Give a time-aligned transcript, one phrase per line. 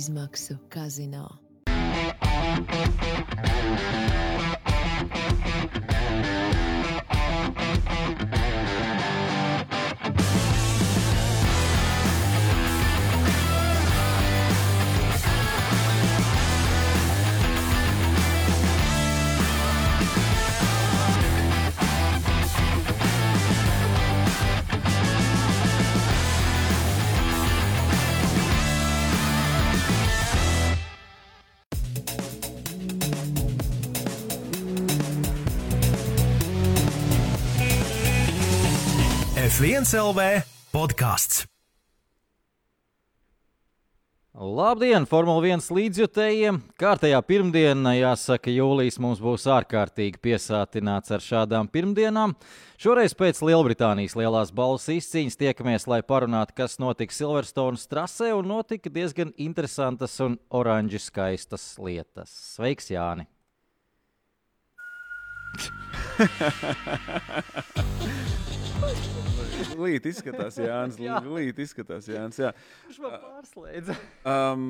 [0.00, 1.28] bezizmaksu kazino.
[39.80, 40.24] F1 LV
[40.74, 41.46] podkāsts.
[44.36, 46.58] Labdien, Formule 1 līdzjutējiem!
[46.76, 52.36] Kārtējā pirmdiena, jāsaka, jūlijas mums būs ārkārtīgi piesātināts ar šādām pirmdienām.
[52.76, 58.92] Šoreiz pēc Lielbritānijas lielās balvas izcīņas tiekamies, lai parunātu, kas notika Silverstonas trasē, un notika
[58.92, 62.28] diezgan interesantas un oranži skaistas lietas.
[62.58, 63.24] Sveiks, Jāni!
[69.80, 70.98] Līt izskatās, Jānis.
[71.00, 71.20] Jā.
[71.24, 72.40] Līt izskatās, Jānis.
[72.40, 72.50] Jā.
[72.88, 73.96] Viņš man pārslēdza.
[74.24, 74.66] Um,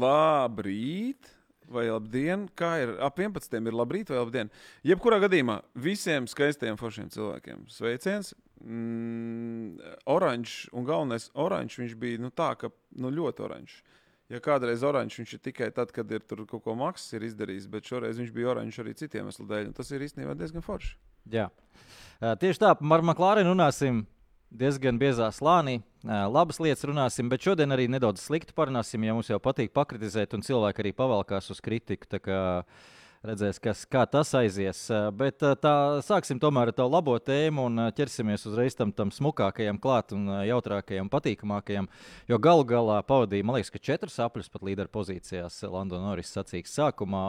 [0.00, 1.34] labrīt!
[1.68, 2.46] Vai labdien?
[2.56, 2.94] Kā ir?
[3.04, 3.58] Ap 11.
[3.60, 4.48] ir labrīt vai labdien?
[4.88, 8.32] Jebkurā gadījumā visiem skaistiem foršiem cilvēkiem sveiciens.
[8.64, 9.76] Mm,
[10.08, 13.82] oranžs un galvenais oranžs viņš bija nu, tā, ka nu, ļoti oranžs.
[14.32, 17.68] Ja kādreiz oranžs viņš ir tikai tad, kad ir tur kaut ko maksas ir izdarījis,
[17.72, 19.70] bet šoreiz viņš bija oranžs arī citiem iemeslu dēļ.
[19.70, 20.96] un Tas ir īstenībā diezgan forši.
[21.32, 21.50] Jā.
[22.18, 24.06] Tieši tā, par McLaren runāsim
[24.50, 25.80] diezgan biezā slānī.
[26.04, 30.46] Labas lietas runāsim, bet šodien arī nedaudz slikti parunāsim, ja mums jau patīk pakritizēt, un
[30.46, 32.08] cilvēki arī pavalkās uz kritiku.
[33.18, 34.84] Redzēs, kas, kā tas aizies.
[35.18, 35.72] Bet tā,
[36.06, 41.10] sāksim tomēr ar to labo tēmu un ķersimies uzreiz tam, tam smukākajam, klāt un jautrākajam,
[41.10, 41.90] patīkamākajam.
[42.30, 46.78] Jo galu galā pavadīja, man liekas, ka četras apļus pat līderu pozīcijās London Norris sacīks
[46.78, 47.24] sākumā.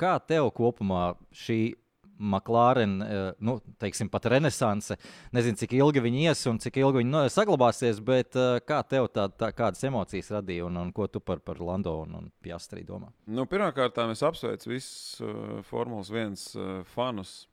[0.00, 1.76] Kā tev kopumā šī
[2.18, 4.96] McLaren, eh, nu, teiksim, pat renaissance.
[5.36, 9.10] Nezinu, cik ilgi viņi ies un cik ilgi viņi no, saglabāsies, bet eh, kā tev
[9.14, 12.84] tā, tā, kādas emocijas radīja un, un ko tu par, par Lando un, un Piastri
[12.86, 13.12] domā?
[13.26, 17.46] Nu, Pirmkārt, es apsveicu visus uh, Formulas 1 uh, fanus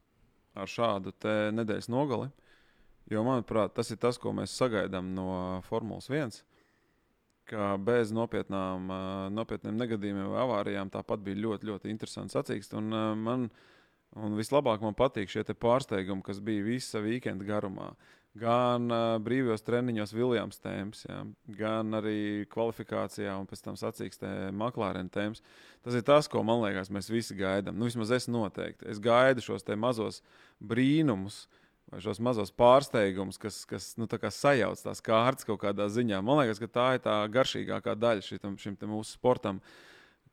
[0.53, 1.13] ar šādu
[1.57, 2.29] nedēļas nogali.
[3.12, 5.28] Jo, manuprāt, tas ir tas, ko mēs sagaidām no
[5.68, 6.40] Formulas 1.
[7.50, 12.78] Ka bez nopietnām, uh, nopietniem negadījumiem vai avārijām tāpat bija ļoti, ļoti interesants sacīksts.
[12.79, 13.50] Un, uh, man,
[14.19, 17.94] un vislabāk man patīk šie te pārsteigumi, kas bija visa weekenda garumā.
[18.40, 21.19] Gan uh, brīvajos treniņos Viljams tēmas, ja,
[21.53, 25.44] gan arī kvalifikācijā un pēc tam sacīkstē McLaren tēmas.
[25.85, 27.78] Tas ir tas, ko man liekas, mēs visi gaidām.
[27.78, 28.90] Nu, vismaz es noteikti.
[28.90, 30.23] Es gaidu šos mazos
[30.57, 31.44] brīnumus.
[31.91, 36.23] Vai šos mazos pārsteigumus, kas, kas nu, tā sajauc tās kārtas kaut kādā ziņā.
[36.25, 39.59] Man liekas, ka tā ir tā garšīgākā daļa šitam, šim mūsu sportam.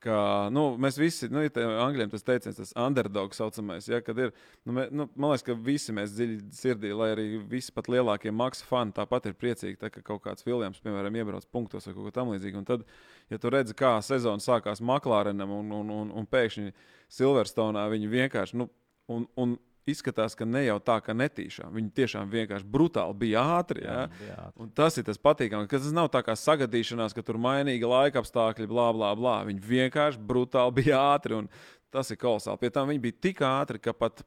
[0.01, 4.31] Ka, nu, mēs visi, nu, ir angļiem tas teiciens, tas underdog saucamais, ja, kad ir,
[4.65, 8.33] nu, mē, nu, man liekas, ka visi mēs dziļi sirdī, lai arī visi pat lielākie
[8.33, 12.09] maksa fani tāpat ir priecīgi, tā, ka kaut kāds Viljams, piemēram, iebrauc punktos vai kaut
[12.09, 12.63] ko tam līdzīgu.
[12.63, 12.87] Un tad,
[13.29, 16.73] ja tu redzi, kā sezona sākās McLarenam un, un, un, un pēkšņi
[17.21, 18.71] Silverstonā, viņi vienkārši, nu,
[19.13, 21.73] un, un izskatās, ka ne jau tā, ka netīšām.
[21.77, 23.85] Viņi tiešām vienkārši brutāli bija ātri.
[23.87, 24.05] Ja?
[24.05, 24.53] ātri.
[24.61, 28.23] Un tas ir tas patīkami, ka tas nav tā kā sagadīšanās, ka tur mainīga laika
[28.23, 29.41] apstākļi, bla, bla, bla.
[29.49, 31.41] Viņi vienkārši brutāli bija ātri.
[31.41, 31.51] un
[31.91, 32.61] Tas ir kolosāli.
[32.63, 34.23] Pie tam viņi bija tik ātri, ka pat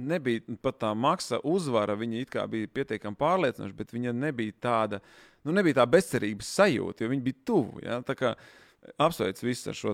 [0.00, 1.96] nebija pat tā maksa uzvara.
[2.00, 5.02] Viņa it kā bija pietiekami pārliecinoša, bet viņa nebija tāda,
[5.44, 7.82] nu, nebija tā bezcerības sajūta, jo viņi bija tuvu.
[7.84, 8.00] Ja?
[8.98, 9.92] Apsveicu visus ar šo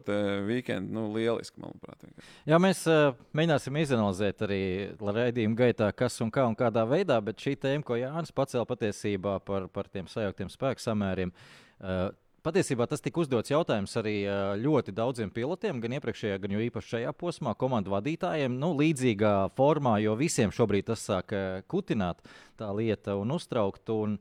[0.49, 0.93] weekendu.
[0.97, 2.06] Nu, lieliski, manuprāt.
[2.49, 4.62] Jā, mēs uh, mēģināsim izanalizēt arī
[4.97, 9.38] raidījuma gaitā, kas un kā un kādā veidā, bet šī tēma, ko Jānis pacēla patiesībā
[9.44, 11.34] par, par tiem sajauktiem spēku samēriem.
[11.78, 12.09] Uh,
[12.49, 17.12] Patiesībā tas tika uzdots jautājums arī ā, ļoti daudziem pilotiem, gan iepriekšējā, gan īpaši šajā
[17.19, 18.55] posmā, komandu vadītājiem.
[18.62, 21.34] Nu, līdzīgā formā, jo visiem šobrīd tas sāk
[21.69, 22.23] kutināt
[22.56, 23.91] tā lieta un uztraukt.
[23.93, 24.17] Un,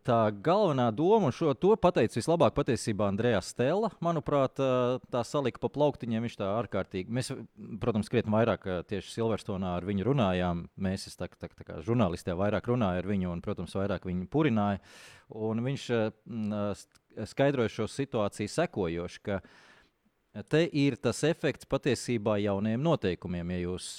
[0.00, 3.90] Tā galvenā doma, un šo to pateica vislabāk patiesībā Andrejs Stela.
[4.00, 4.56] Manuprāt,
[5.12, 6.24] tā salika pa plauktiņiem.
[6.24, 7.12] Viņš tā ārkārtīgi.
[7.12, 7.28] Mēs,
[7.82, 10.64] protams, krietni vairāk tieši Silverstonā ar viņu runājām.
[10.80, 14.30] Mēs, es tā, tā, tā kā žurnālistē, vairāk runāju ar viņu, un, protams, vairāk viņu
[14.32, 14.80] purināju.
[15.50, 15.90] Un viņš
[17.34, 19.22] skaidroja šo situāciju sekojoši.
[19.28, 19.42] ka
[20.48, 23.50] Te ir tas efekts patiesībā jauniem noteikumiem.
[23.52, 23.92] Ja jūs,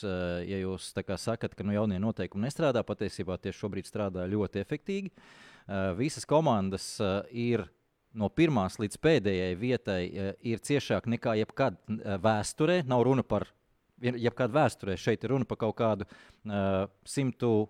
[0.49, 0.89] ja jūs
[1.21, 5.13] sakat, ka nu, jaunie noteikumi nestrādā, patiesībā tieši šobrīd strādā ļoti efektīvi.
[5.13, 5.51] Eh,
[5.97, 7.65] Visas komandas eh, ir
[8.13, 12.81] no pirmās līdz pēdējai vietai eh, ir ciešāk nekā jebkad eh, vēsturē.
[12.89, 13.47] Nav runa par
[14.03, 14.97] jebkādu vēsturē.
[14.99, 17.69] Šeit ir runa par kaut kādu uh, simtu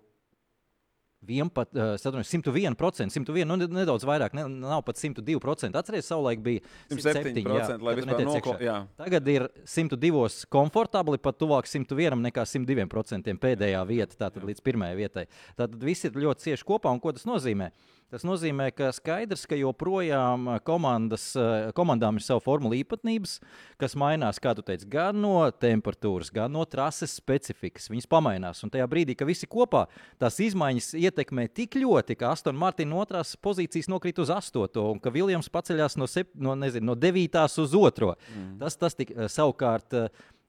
[1.27, 5.73] 11, uh, 101%, 101, nu, nedaudz vairāk, ne, nav pat 102%.
[5.79, 8.77] Atcerieties, savulaik bija 107%, jā, lai vispār jā.
[8.99, 14.51] Tagad ir 102 komfortabli, pat tuvāk 101 nekā 102% pēdējā vieta, tātad jā.
[14.51, 15.27] līdz pirmajai vietai.
[15.57, 17.71] Tātad viss ir ļoti cieši kopā, un ko tas nozīmē?
[18.13, 21.31] Tas nozīmē, ka skaidrs, ka joprojām komandas,
[21.73, 23.39] komandām ir sava formula īpatnības,
[23.81, 27.89] kas mainās, kā tu teici, gan no temperatūras, gan no trases specifikas.
[27.89, 28.61] Viņas pamainās.
[28.61, 29.87] Un tajā brīdī, kad visi kopā
[30.21, 35.09] tās izmaiņas ietekmē tik ļoti, ka Aston Martina otrās pozīcijas nokrīt uz astoto, un ka
[35.09, 38.13] Viljams paceļās no, sep, no, nezinu, no devītās uz otro.
[38.29, 38.59] Mm.
[38.61, 39.97] Tas, tas tik, savukārt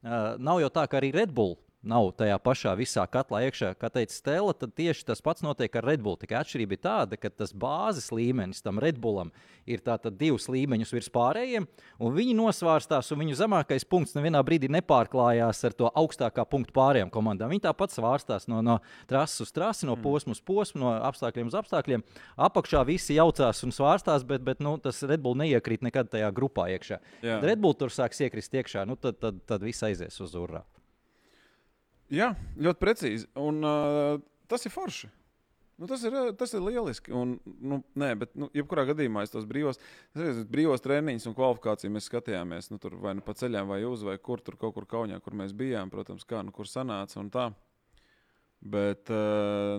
[0.05, 3.73] nav jau tā, ka arī Red Bull nav tajā pašā visā katlā iekšā.
[3.79, 6.17] Kā teica Stela, tad tieši tas pats notiek ar Red Bull.
[6.19, 9.31] Tikai atšķirība ir tāda, ka tas bāzes līmenis tam Red Bullam
[9.65, 9.81] ir
[10.19, 11.65] divus līmeņus virs pārējiem,
[11.99, 17.11] un viņi nosvārstās, un viņu zemākais punkts nevienā brīdī nepārklājās ar to augstākā punktu pārējām
[17.13, 17.49] komandām.
[17.53, 18.79] Viņi tāpat svārstās no, no
[19.09, 20.05] trases uz trasi, no mm.
[20.05, 22.05] posma uz posmu, no apstākļiem uz apstākļiem.
[22.49, 26.69] Apakšā visi jaucās un svārstās, bet, bet nu, tas Red Bull neiekrīt nekad tajā grupā
[26.75, 27.01] iekšā.
[27.25, 27.41] Jā.
[27.45, 30.65] Red Bull tur sāks iekrist iekšā, nu, tad, tad, tad viss aizies uz urā.
[32.13, 33.29] Jā, ļoti precīzi.
[33.41, 34.19] Un, uh,
[34.51, 35.09] tas ir forši.
[35.75, 37.11] Nu, tas, ir, tas ir lieliski.
[37.11, 39.81] Un, nu, nē, bet, nu, jebkurā gadījumā es tos brīvos,
[40.15, 42.69] es brīvos treniņus un kvalifikāciju mēs skatījāmies.
[42.71, 45.35] Nu, tur vai nu pa ceļām, vai uz, vai kur tur kaut kur kaunijā, kur
[45.35, 45.91] mēs bijām.
[45.91, 47.49] Protams, kā nu kur sanāca un tā.
[48.65, 49.11] Bet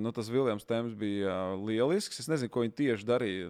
[0.05, 2.21] nu, tas Viljams Tēms bija lielisks.
[2.23, 3.49] Es nezinu, ko viņš tieši darīja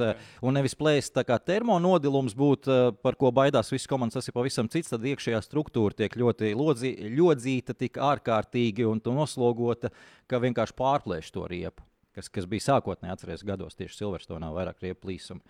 [0.45, 4.69] Un nevis plēst tā kā termonodilums būtu, par ko baidās visas komandas, tas ir pavisam
[4.69, 4.91] cits.
[4.93, 9.93] Tad iekšējā struktūra tiek ļoti lodzi, ļodzīta, tik ārkārtīgi un noslogota,
[10.29, 11.85] ka vienkārši pārplēš to riepu
[12.15, 15.44] kas, kas bija sākotnēji atceries gados tieši Silverstonā, vairāk riepu plīsumu.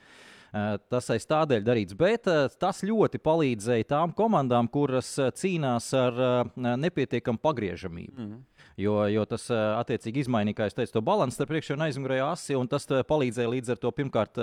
[0.53, 5.89] Uh, tas aiz tādēļ darīts, bet uh, tas ļoti palīdzēja tām komandām, kuras uh, cīnās
[5.97, 6.19] ar
[6.55, 8.15] nepietiekamu pagriežamību.
[8.15, 8.43] Mm -hmm.
[8.75, 12.55] Jo, jo tas attiecīgi izmainīja, kā jau teicu, to balanci starp priekšējo un aizmugurējo asi.
[12.59, 14.39] Un tas palīdzēja līdz ar to pirmkārt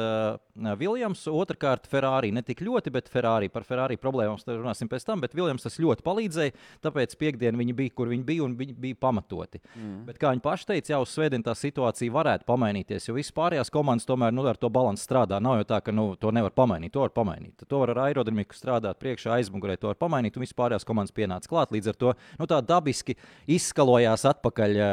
[0.80, 2.30] Viljams, otrkārt Ferrari.
[2.32, 5.20] Ne tik ļoti, bet Ferrari par Ferrari problēmām runāsim pēc tam.
[5.20, 6.54] Bet Viljams tas ļoti palīdzēja.
[6.86, 9.60] Tāpēc piekdien viņi bija, kur viņi bija, un viņi bija pamatoti.
[9.76, 10.06] Mm.
[10.08, 13.10] Bet, kā viņi paši teica, jau uz svētdienu tā situācija varētu pamainīties.
[13.10, 15.42] Jo visas pārējās komandas tomēr nu, ar to balanci strādā.
[15.44, 16.92] Nav jau tā, ka nu, to nevar pamainīt.
[16.94, 17.64] To var pamainīt.
[17.68, 19.76] To var ar aerodinamiku strādāt priekšā, aizmugurē.
[19.80, 21.72] To var pamainīt, un visas pārējās komandas pienāca klāt.
[21.74, 23.16] Līdz ar to nu, tā dabiski
[23.50, 24.88] izskalojās atpakaļ uh,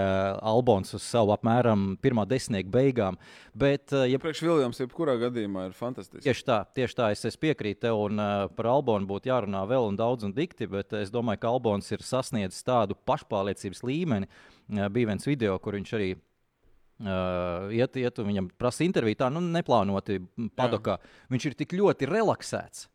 [0.52, 3.20] Albons uz savu apmēram pirmā desmitnieka beigām.
[3.58, 6.26] Bet, uh, ja priekš Viljams, jebkurā gadījumā ir fantastiski.
[6.28, 9.90] Tieši tā, tieši tā es, es piekrītu tev, un uh, par Albonu būtu jārunā vēl
[9.90, 14.30] un daudz un dikti, bet es domāju, ka Albons ir sasniedzis tādu pašpārliecības līmeni.
[14.70, 16.14] Uh, bija viens video, kur viņš arī
[17.00, 20.18] Uh, iet, iet, viņam prasa interviju, tā nu, neplānoti
[20.60, 20.98] padokā.
[21.00, 21.28] Jā.
[21.32, 22.90] Viņš ir tik ļoti relaksēts.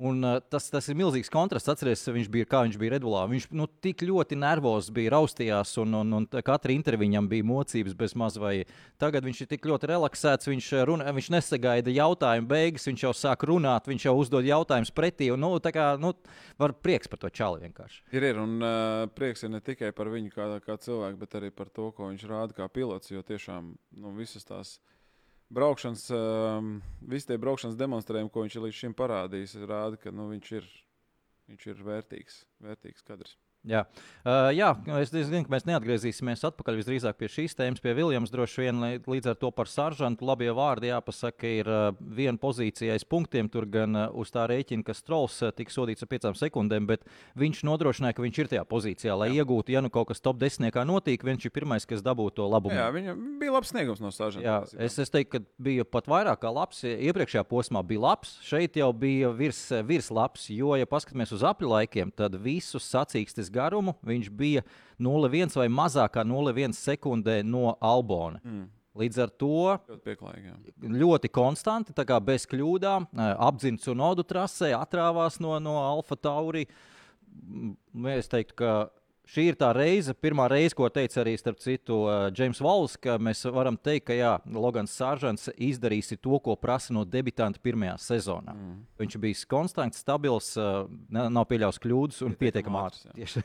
[0.00, 1.68] Un, uh, tas, tas ir milzīgs kontrasts.
[1.68, 3.26] Atcerieties, viņš bija, kā viņš bija Redbullā.
[3.28, 7.94] Viņš nu, tik ļoti nervozs bija, raustījās, un, un, un katra intervija viņam bija mocības
[7.98, 8.38] bez maz.
[8.40, 8.64] Vai.
[9.02, 13.12] Tagad viņš ir tik ļoti relaksēts, viņš, uh, runa, viņš nesagaida jautājumu beigas, viņš jau
[13.20, 15.28] sāk runāt, viņš jau uzdod jautājumus pretī.
[15.34, 16.14] Un, nu, kā, nu,
[16.62, 18.02] var prieks par to čali vienkārši.
[18.16, 21.52] Ir, ir un uh, prieks ir ne tikai par viņu kā, kā cilvēku, bet arī
[21.52, 23.12] par to, ko viņš rāda kā pilots.
[23.12, 24.78] Jo tiešām nu, visas tās
[25.52, 26.74] braukšanas, um,
[27.08, 30.68] visi tie braukšanas demonstrējumi, ko viņš ir līdz šim parādījis, rāda, ka nu, viņš, ir,
[31.52, 33.36] viņš ir vērtīgs, vērtīgs kadrs.
[33.62, 33.84] Jā,
[34.26, 38.32] uh, jā es zinu, ka mēs neatgriezīsimies atpakaļ visdrīzāk pie šīs tēmas, pie Viljams.
[38.34, 43.06] Droši vien līdz ar to par saržantu labie vārdi jāpasaka, ir uh, viena pozīcija aiz
[43.06, 43.46] punktiem.
[43.52, 47.06] Tur gan uh, uz tā rēķina, ka Strauss uh, tika sodīts ar piecām sekundēm, bet
[47.38, 49.44] viņš nodrošināja, ka viņš ir tajā pozīcijā, lai jā.
[49.44, 52.74] iegūtu, ja nu kaut kas top desmitniekā notiek, viņš ir pirmais, kas dabūtu to labumu.
[52.74, 54.42] Jā, viņam bija labs sniegums no saržanta.
[54.42, 56.82] Jā, es, es teiktu, ka bija pat vairāk kā labs.
[56.82, 61.70] Iepriekšējā posmā bija labs, šeit jau bija virs, virs labs, jo, ja paskatāmies uz apli
[61.70, 64.62] laikiem, tad visus sacīkstes garumu viņš bija
[65.02, 68.40] 0,1 vai mazākā 0,1 sekundē no Albona.
[68.44, 68.70] Mm.
[69.02, 71.94] Līdz ar to ļoti, ļoti konstanti,
[72.26, 76.66] bez kļūdām, apziņas un odu trasē, atrāvās no, no Alfa Tauri.
[78.12, 78.72] Es teiktu, ka
[79.28, 81.98] šī ir tā reize, pirmā reize, ko teica arī starp citu
[82.34, 86.94] Džeims uh, Valls, ka mēs varam teikt, ka jā, Logans Sāržants izdarīs to, ko prasa
[86.94, 88.54] no debitanta pirmajā sezonā.
[88.56, 88.78] Mm.
[89.02, 93.06] Viņš bija konstants, stabils, uh, nav pieļāvis kļūdas un pietiekami ātrs.
[93.16, 93.44] Tieši,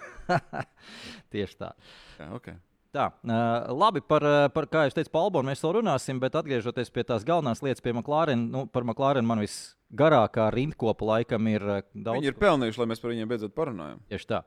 [1.35, 1.73] tieši tā.
[2.17, 2.57] Jā, okay.
[2.95, 4.23] Tā, uh, labi, par,
[4.55, 7.83] par kā jau teicu, par Albonu mēs vēl runāsim, bet atgriežoties pie tās galvenās lietas,
[7.83, 12.15] pie McLaren, nu, par McLaren man visgarākā rindkopa laikam ir daudz.
[12.17, 14.01] Viņi ir pelnījuši, lai mēs par viņiem beidzot parunājam.
[14.09, 14.41] Tieši tā.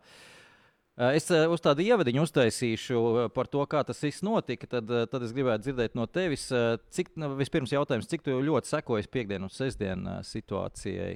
[1.01, 4.69] Es uz tādu ievadiņu uztaisīšu par to, kā tas viss notika.
[4.69, 6.49] Tad, tad es gribētu dzirdēt no tevis,
[6.93, 11.15] cik, nu, vispirms jautājums, cik tu ļoti sekojies piekdienas un sestdienas situācijai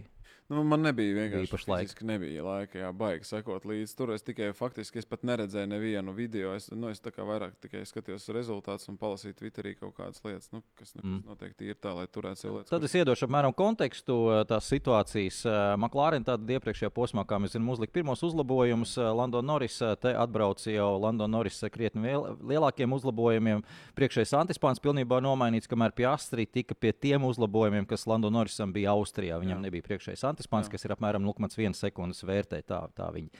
[0.52, 2.04] Nu, man nebija vienkārši īpaši laika.
[2.04, 3.94] Nebija laika, jā, baigi sekot līdzi.
[3.96, 6.50] Tur es tikai faktiski es pat neredzēju nevienu video.
[6.52, 10.50] Es, nu, es tā kā vairāk tikai skatījos rezultātus un palasīju Twitterī kaut kādas lietas,
[10.52, 11.22] nu, kas, nu, mm.
[11.22, 12.72] kas noteikti ir tā, lai turētu sev lietas.
[12.74, 14.18] Tad es iedošu apmēram kontekstu
[14.50, 15.38] tās situācijas.
[15.78, 18.98] McLaren tādā iepriekšējā posmā, kā mēs zinām, uzlika pirmos uzlabojumus.
[19.16, 22.12] Lando Norris te atbrauca jau Lando Norris krietni
[22.52, 23.64] lielākiem uzlabojumiem.
[23.96, 28.92] Priekšējais antispāns pilnībā nomainīts, kamēr pie Astrid tika pie tiem uzlabojumiem, kas Lando Norrisam bija
[28.92, 29.40] Austrijā.
[29.40, 29.64] Viņam Jā.
[29.64, 32.60] nebija priekšējais antispāns antispāns, kas ir apmēram 0,1 sekundes vērtē.
[32.66, 33.30] Tā, tā viņi.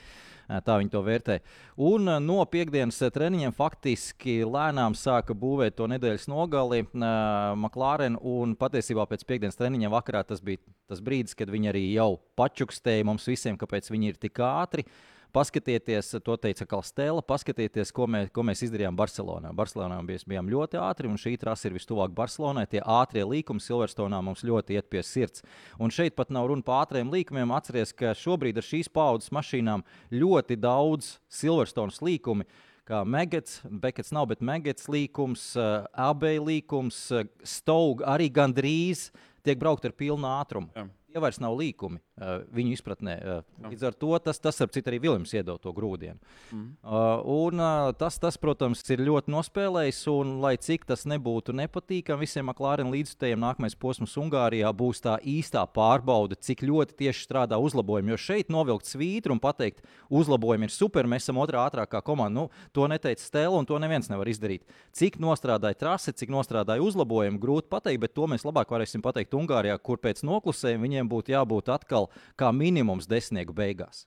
[0.44, 1.38] Tā viņi to vērtē.
[1.80, 8.18] Un no piekdienas treniņiem faktiski lēnām sāka būvēt to nedēļas nogali McLaren.
[8.60, 10.60] Patiesībā pēc piekdienas treniņiem vakarā tas bija
[10.90, 14.84] tas brīdis, kad viņi arī jau pačukstēja mums visiem, kāpēc viņi ir tik ātri.
[14.84, 19.50] Uh, Paskatieties, to teica Kalstēla, paskatieties, ko, mē, ko mēs izdarījām Barcelonā.
[19.56, 22.68] Barcelonā mēs bijām ļoti ātri, un šī trase ir vistuvāk Barcelonai.
[22.70, 25.42] Tie ātrie līkumi Silverstonā mums ļoti iet pie sirds.
[25.82, 27.50] Un šeit pat nav runa par ātriem līkumiem.
[27.56, 29.82] Atcerieties, ka šobrīd ar šīs paudzes mašīnām
[30.14, 32.46] ļoti daudz Silverstonas līkumu
[32.86, 39.08] kā Megats, Bekets nav, bet Megats līkums, uh, eh, AB līkums, uh, Stauga arī gandrīz
[39.42, 40.70] tiek braukt ar pilnu ātrumu.
[40.76, 40.86] Jā.
[41.14, 43.14] Tie vairs nav līkumi uh, viņu izpratnē.
[43.20, 46.18] Uh, līdz ar to tas, tas ar citu arī Viljams iedod to grūdienu.
[46.50, 46.66] Mm.
[46.82, 50.02] Uh, un, uh, tas, tas, protams, ir ļoti nospēlējis.
[50.14, 55.64] Un, lai cik tas nebūtu nepatīkami visiem McLaren līdzstājiem, nākamais posms Ungārijā būs tā īstā
[55.74, 58.14] pārbaude, cik ļoti tieši strādā uzlabojumi.
[58.14, 62.34] Jo šeit novilkt svītru un pateikt, uzlabojumi ir super, mēs esam otrā ātrākā komanda.
[62.34, 64.64] Nu, to neteica Stēla, un to neviens nevar izdarīt.
[64.96, 69.76] Cik nostrādāja trase, cik nostrādāja uzlabojumi, grūti pateikt, bet to mēs labāk varēsim pateikt Ungārijā,
[69.78, 72.03] kur pēc noklusējuma viņiem būtu jābūt atkal
[72.40, 74.04] kā minimums desmitnieku beigās.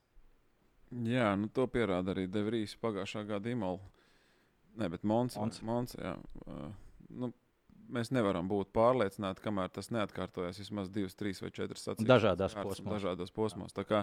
[0.88, 3.82] Jā, nu to pierāda arī Devrīs pagājušā gada Imola.
[4.78, 5.36] Nē, bet Mons.
[5.36, 6.70] Uh,
[7.10, 7.32] nu,
[7.92, 12.08] mēs nevaram būt pārliecināti, kamēr tas neatkārtojas vismaz divas, trīs vai četras sacīkstības.
[12.08, 12.94] Dažādās posmos.
[12.94, 13.74] Dažādos posmos.
[13.76, 14.02] Tā kā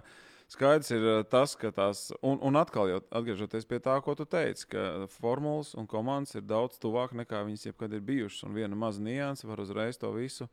[0.51, 4.67] skaidrs ir tas, ka tās, un, un atkal jau atgriežoties pie tā, ko tu teici,
[4.73, 9.03] ka formulas un komandas ir daudz tuvāk nekā viņas jebkad ir bijušas, un viena maza
[9.05, 10.49] nianse var uzreiz to visu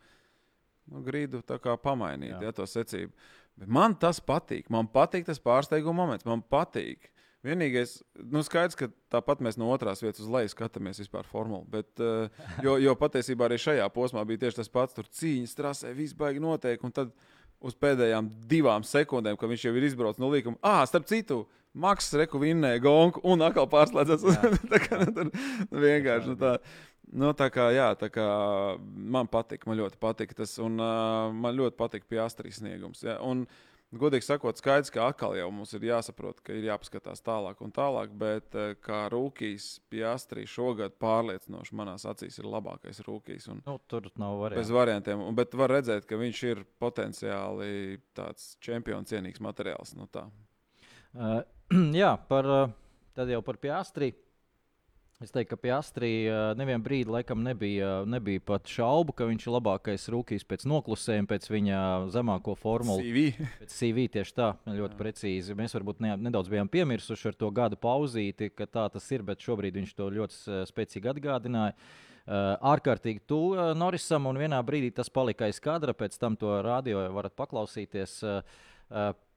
[0.90, 1.42] nu, grīdu
[1.82, 2.42] pamainīt, jā.
[2.48, 3.12] Ja, to secību.
[3.60, 4.70] Bet man tas patīk.
[4.72, 6.26] Man patīk tas pārsteiguma moments.
[6.28, 7.10] Man patīk.
[7.42, 7.96] Vienīgais,
[8.30, 11.64] nu, skaidrs, ka tāpat mēs no otrās vietas uz leju skatāmies vispār formulu.
[11.72, 12.30] Bet, uh,
[12.62, 14.94] jo, jo patiesībā arī šajā posmā bija tieši tas pats.
[14.94, 16.84] Tur cīņas trasē, viss baigi notiek.
[16.86, 17.10] Un tad
[17.62, 22.10] uz pēdējām divām sekundēm, kad viņš jau ir izbraucis no līnijas, ah, starp citu, Maks
[22.20, 24.24] Reku vinnēja gonku un atkal pārslēdzas.
[24.72, 25.30] tā kā nu, tur
[25.82, 26.56] vienkārši nu, tā.
[27.12, 28.24] Nu, tā kā, jā, tā kā
[28.80, 33.02] man patīk, man ļoti patīk tas, un uh, man ļoti patīk pie astrīs sniegums.
[33.04, 33.18] Ja?
[33.20, 33.44] Un,
[33.92, 38.14] godīgi sakot, skaidrs, ka atkal jau mums ir jāsaprot, ka ir jāpaskatās tālāk un tālāk,
[38.16, 43.50] bet uh, kā rūkīs pie astrīs šogad pārliecinoši manās acīs ir labākais rūkīs.
[43.60, 44.62] Nu, tur nav variantu.
[44.62, 49.92] Bez variantiem, un, bet var redzēt, ka viņš ir potenciāli tāds čempionu cienīgs materiāls.
[50.00, 50.24] Nu, tā.
[51.12, 51.42] uh,
[52.02, 52.54] jā, par,
[53.12, 54.14] tad jau par Piastri.
[55.22, 59.52] Es teiktu, ka pie Astrija nevienu brīdi laikam nebija, nebija pat šaubu, ka viņš ir
[59.54, 63.04] labākais rūkīs pēc noklusējuma, pēc viņa zemāko formulu.
[63.04, 63.46] CV.
[63.60, 64.98] Pēc CV tieši tā, ļoti Jā.
[64.98, 65.54] precīzi.
[65.58, 69.46] Mēs varbūt ne, nedaudz bijām piemirsuši ar to gadu pauzīti, ka tā tas ir, bet
[69.46, 71.78] šobrīd viņš to ļoti spēcīgi atgādināja.
[72.22, 75.94] Uh, ārkārtīgi tuvu uh, Norisam, un vienā brīdī tas palika aiz kadra.
[75.94, 78.18] Pēc tam to radio varat paklausīties.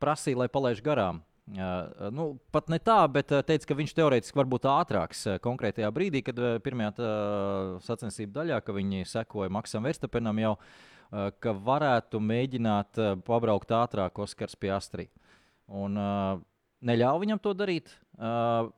[0.01, 4.39] Prasīja, lai palaiž garām Uh, nu, pat ne tā, bet uh, teica, ka viņš teorētiski
[4.39, 10.41] var būt ātrāks konkrētajā brīdī, kad pirmajā uh, sacensību daļā, kad viņi sekoja Maksam Verstapenam,
[10.41, 15.05] jau uh, ka varētu mēģināt pabraukt ātrāk Oskars Piastri.
[15.69, 16.41] Un uh,
[16.85, 17.93] neļauj viņam to darīt.
[18.17, 18.71] Uh,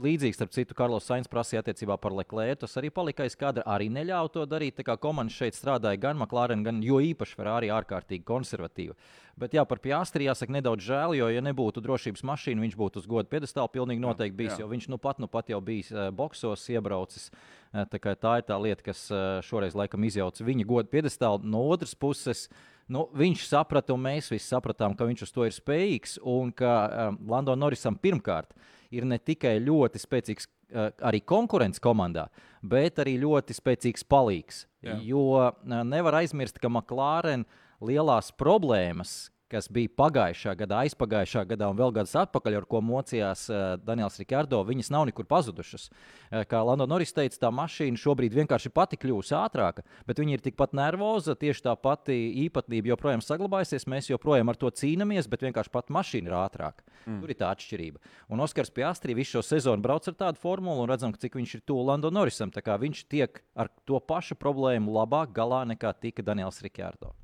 [0.00, 2.62] Līdzīgi, starp citu, Karls Sainz prasīja attiecībā par Leclerc.
[2.62, 3.64] Tas arī palika aiz kadra.
[3.68, 4.78] Arī neļāva to darīt.
[4.78, 8.96] Tā kā komanda šeit strādāja gan McLaren, gan jo īpaši Ferrari ārkārtīgi konservatīva.
[9.40, 13.06] Bet jā, par Piastri jāsaka nedaudz žēl, jo, ja nebūtu drošības mašīna, viņš būtu uz
[13.08, 14.56] godu piedestālu pilnīgi noteikti bijis.
[14.56, 14.64] Jā.
[14.64, 17.30] Jo viņš nu pat, nu pat jau bijis uh, boksos, iebraucis.
[17.70, 21.44] Uh, tā, tā ir tā lieta, kas uh, šoreiz laikam izjauca viņa godu piedestālu.
[21.44, 22.48] No otras puses,
[22.88, 26.18] nu, viņš saprata, un mēs visi sapratām, ka viņš uz to ir spējīgs.
[26.24, 28.56] Un ka um, Lando Norisam pirmkārt
[28.90, 32.28] ir ne tikai ļoti spēcīgs uh, arī konkurence komandā,
[32.62, 34.64] bet arī ļoti spēcīgs palīgs.
[34.84, 34.96] Jā.
[35.04, 35.50] Jo uh,
[35.86, 37.46] nevar aizmirst, ka McLaren
[37.84, 43.46] lielās problēmas, kas bija pagājušā gadā, aizpagājušā gadā un vēl gadus atpakaļ, ar ko mocījās
[43.50, 45.88] uh, Daniels Rikārdo, viņas nav nekur pazudušas.
[45.90, 50.44] Uh, kā Lando Norris teica, tā mašīna šobrīd vienkārši pati kļūst ātrāka, bet viņa ir
[50.44, 52.16] tikpat nervoza, tieši tā pati
[52.46, 53.88] īpatnība joprojām saglabājusies.
[53.90, 56.86] Mēs joprojām ar to cīnāmies, bet vienkārši pati mašīna ir ātrāka.
[57.06, 57.20] Mm.
[57.22, 58.02] Tur ir tā atšķirība.
[58.30, 61.64] Un Oskars Piastri visu šo sezonu brauc ar tādu formulu un redzam, cik viņš ir
[61.66, 62.50] tuvu Lando Norrisam.
[62.50, 67.14] Viņš tiek ar to pašu problēmu labāk galā nekā tika Daniels Rikārdo.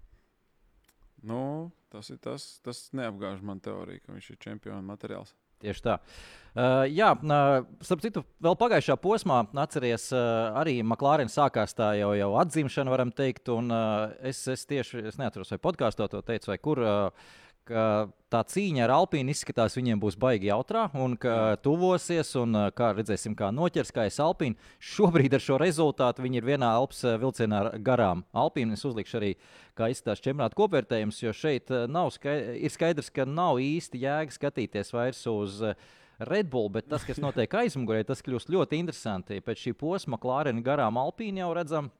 [1.24, 5.32] Nu, tas ir tas, tas neapgāž man teoriju, ka viņš ir čempionu materiāls.
[5.64, 5.94] Tieši tā.
[6.52, 12.10] Uh, jā, uh, starp citu, vēl pagājušā posmā, atcerieties, uh, arī Maklārina sākās tā jau,
[12.16, 13.48] jau atzīšana, varam teikt.
[13.54, 16.82] Un, uh, es, es tieši es neatceros, vai podkāstā to teicu, vai kur.
[16.84, 17.34] Uh,
[17.66, 17.82] ka
[18.32, 23.36] tā cīņa ar Alpīnu izskatās, viņiem būs baigi jautrā, un ka tuvosies, un kā redzēsim,
[23.38, 24.58] kā noķers kājas Alpīnu.
[24.92, 28.24] Šobrīd ar šo rezultātu viņi ir vienā Alpas vilcienā garām.
[28.36, 29.34] Alpīnu es uzlikšu arī,
[29.78, 34.94] kā izskatās čempionāta kopvērtējums, jo šeit nav skaidrs, ir skaidrs, ka nav īsti jēga skatīties
[34.96, 35.62] vairs uz.
[36.16, 39.42] Red Bull, bet tas, kas notiek aizmugurē, tas kļūst ļoti interesanti.
[39.44, 41.90] Pēc šī posma klāriņa garām Alpīnu jau redzam,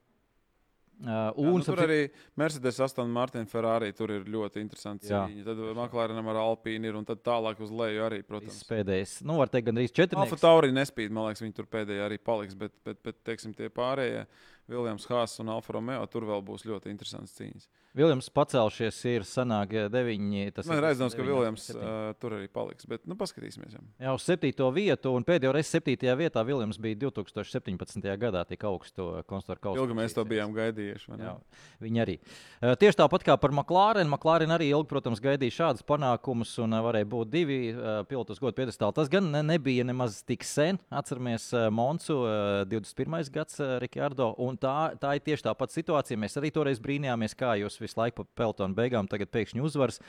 [0.96, 1.98] Uh, un jā, nu, tur arī
[2.40, 3.90] Mercedes, Aston Martin, Ferrari.
[3.96, 5.44] Tur ir ļoti interesanti cīņa.
[5.44, 8.62] Tad McLarenam ar Alpīnu ir un tad tālāk uz leju arī, protams.
[8.62, 10.16] Viss pēdējais, nu, var teikt, gandrīz četri.
[10.22, 13.68] Alfa Tauri nespīd, man liekas, viņi tur pēdējie arī paliks, bet, bet, bet teiksim, tie
[13.76, 14.24] pārējie.
[14.70, 16.06] Viljams Hāss un Alfa Romeo.
[16.10, 17.68] Tur vēl būs ļoti interesants cīņas.
[17.96, 20.50] Viljams pacelšies, ir sanāk, deviņi.
[20.68, 22.84] Man ir aizdoms, ka Viljams uh, tur arī paliks.
[22.88, 23.72] Bet, nu, paskatīsimies.
[23.72, 28.04] Jau, jau uz septīto vietu, un pēdējo reizi septītajā vietā Viljams bija 2017.
[28.20, 29.80] gadā tik augstu konstruktoru kausu.
[29.80, 31.16] Ilgi mēs to bijām gaidījuši.
[31.22, 31.32] Jā,
[31.86, 32.18] viņi arī.
[32.60, 34.12] Uh, tieši tāpat kā par McLaren.
[34.12, 38.58] McLaren arī ilgi, protams, gaidīja šādus panākumus, un uh, varēja būt divi uh, pilotus godu
[38.60, 38.98] piedestāli.
[39.00, 40.76] Tas gan ne, nebija nemaz tik sen.
[40.92, 43.24] Atceramies uh, Monsu, uh, 21.
[43.32, 44.34] gads uh, Rikārdo.
[44.60, 46.18] Tā, tā ir tieši tā pati situācija.
[46.20, 50.00] Mēs arī toreiz brīnījāmies, kā jūs visu laiku pa peltonu beigām tagad pēkšņi uzvaras.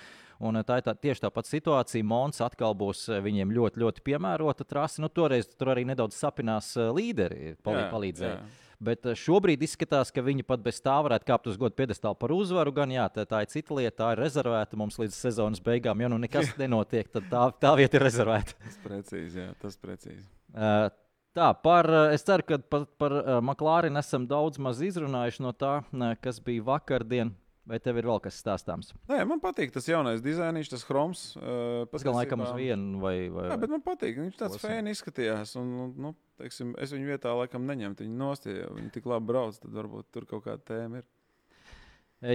[0.44, 2.06] Un eh, tā ir tā, tieši tā pati situācija.
[2.08, 5.02] Mons atkal būs eh, viņiem ļoti, ļoti piemērota trase.
[5.04, 8.40] Nu, toreiz tur arī nedaudz sapinās eh, līderi, palī, palīdzēja.
[8.78, 12.76] Bet šobrīd izskatās, ka viņi pat bez tā varētu kāpt uz godu piedestālu par uzvaru.
[12.76, 16.04] Gan jā, tā, tā ir cita lieta, tā ir rezervēta mums līdz sezonas beigām.
[16.04, 18.54] Ja nu nekas nenotiek, tad tā, tā vieta ir rezervēta.
[18.62, 20.28] Tas precīzi, jā, tas precīzi.
[20.54, 20.92] Uh,
[21.38, 25.52] Tā, par, eh, es ceru, ka par, par eh, Maklārinu esam daudz maz izrunājuši no
[25.54, 25.76] tā,
[26.24, 27.36] kas bija vakardien.
[27.68, 28.94] Vai tev ir vēl kas stāstāms?
[29.12, 31.34] Nē, man patīk tas jaunais dizains, tas chroms.
[31.36, 33.50] Uh, tas gan laikam uz vienu vai, vai.
[33.52, 34.22] Jā, bet man patīk.
[34.24, 35.52] Viņš tāds fēni izskatījās.
[35.60, 38.08] Un, nu, teiksim, es viņu vietā laikam neņemtu.
[38.08, 41.10] Viņa nost, ja viņi tik labi brauc, tad varbūt tur kaut kāda tēma ir.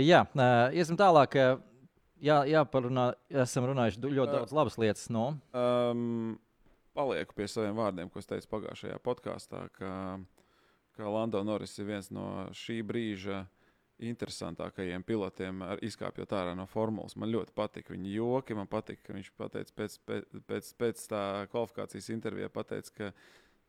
[0.05, 0.21] Jā,
[0.77, 1.41] iesim tālāk.
[2.23, 3.09] Jā, jāparunā,
[3.47, 5.09] esam runājuši ļoti daudz labas lietas.
[5.17, 5.31] No.
[5.57, 6.37] Um,
[6.97, 9.93] palieku pie saviem vārdiem, ko es teicu pagājušajā podkāstā, ka,
[10.97, 12.27] ka Lando Norris ir viens no
[12.57, 13.45] šī brīža
[14.03, 17.15] interesantākajiem pilotiem, izkāpjot ārā no formulas.
[17.15, 18.57] Man ļoti patīk viņa joki.
[18.59, 19.99] Man patīk, ka viņš pateica pēc,
[20.49, 23.13] pēc, pēc tā kvalifikācijas intervijā, pateica, ka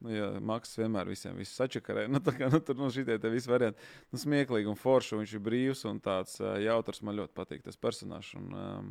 [0.04, 3.80] Nu, ja Maks vienmēr visiem visu sačakarē, nu, kā, nu, tur nu, šitie visi varianti.
[4.12, 7.00] Nu, smieklīgi un forši, un viņš ir brīvs un tāds jautrs.
[7.08, 8.34] Man ļoti patīk tas personāžs.
[8.40, 8.90] Un, um,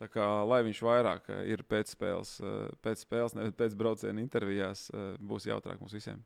[0.00, 4.22] Tā kā, lai viņš vairāk eh, ir pēc spēles, eh, pēc spēles, nevis pēc brauciena
[4.22, 6.22] intervijās, eh, būs jautrāk mums visiem.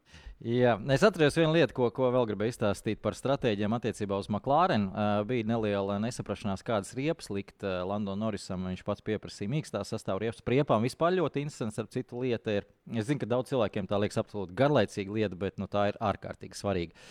[0.47, 4.87] Jā, es atceros vienu lietu, ko, ko vēl gribēju izstāstīt par stratēģiem attiecībā uz McLaren.
[5.27, 8.67] Bija neliela nesaprašanās, kādas riepas likt Lando Norrisam.
[8.69, 10.85] Viņš pats pieprasīja mīkstā sastāvā riepas priepām.
[10.85, 12.59] Vispār ļoti interesants ar citu lietu.
[12.61, 12.69] Ir.
[12.93, 16.61] Es zinu, ka daudz cilvēkiem tā liekas absolūti garlaicīga lieta, bet nu, tā ir ārkārtīgi
[16.61, 17.09] svarīga.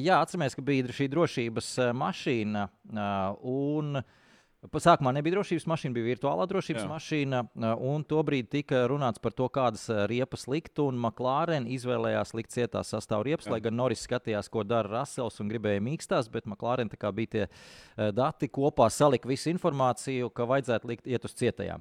[0.00, 2.64] Jā, atceramies, ka bija šī drošības mašīna.
[3.44, 4.16] Un, uh,
[4.60, 6.88] Sākumā nebija drošības mašīna, bija virtuālā drošības Jā.
[6.90, 7.38] mašīna,
[7.80, 10.76] un tobrīd tika runāts par to, kādas riepas likt.
[11.00, 12.82] McLaren izvēlējās likt cietā
[13.48, 13.54] Jā.
[13.54, 17.48] lai gan Norris skatījās, ko dara Rasels un gribēja mīkstās, bet McLaren bija tie
[18.12, 21.80] dati kopā, salika visu informāciju, ka vajadzētu likt iet uz cietajām.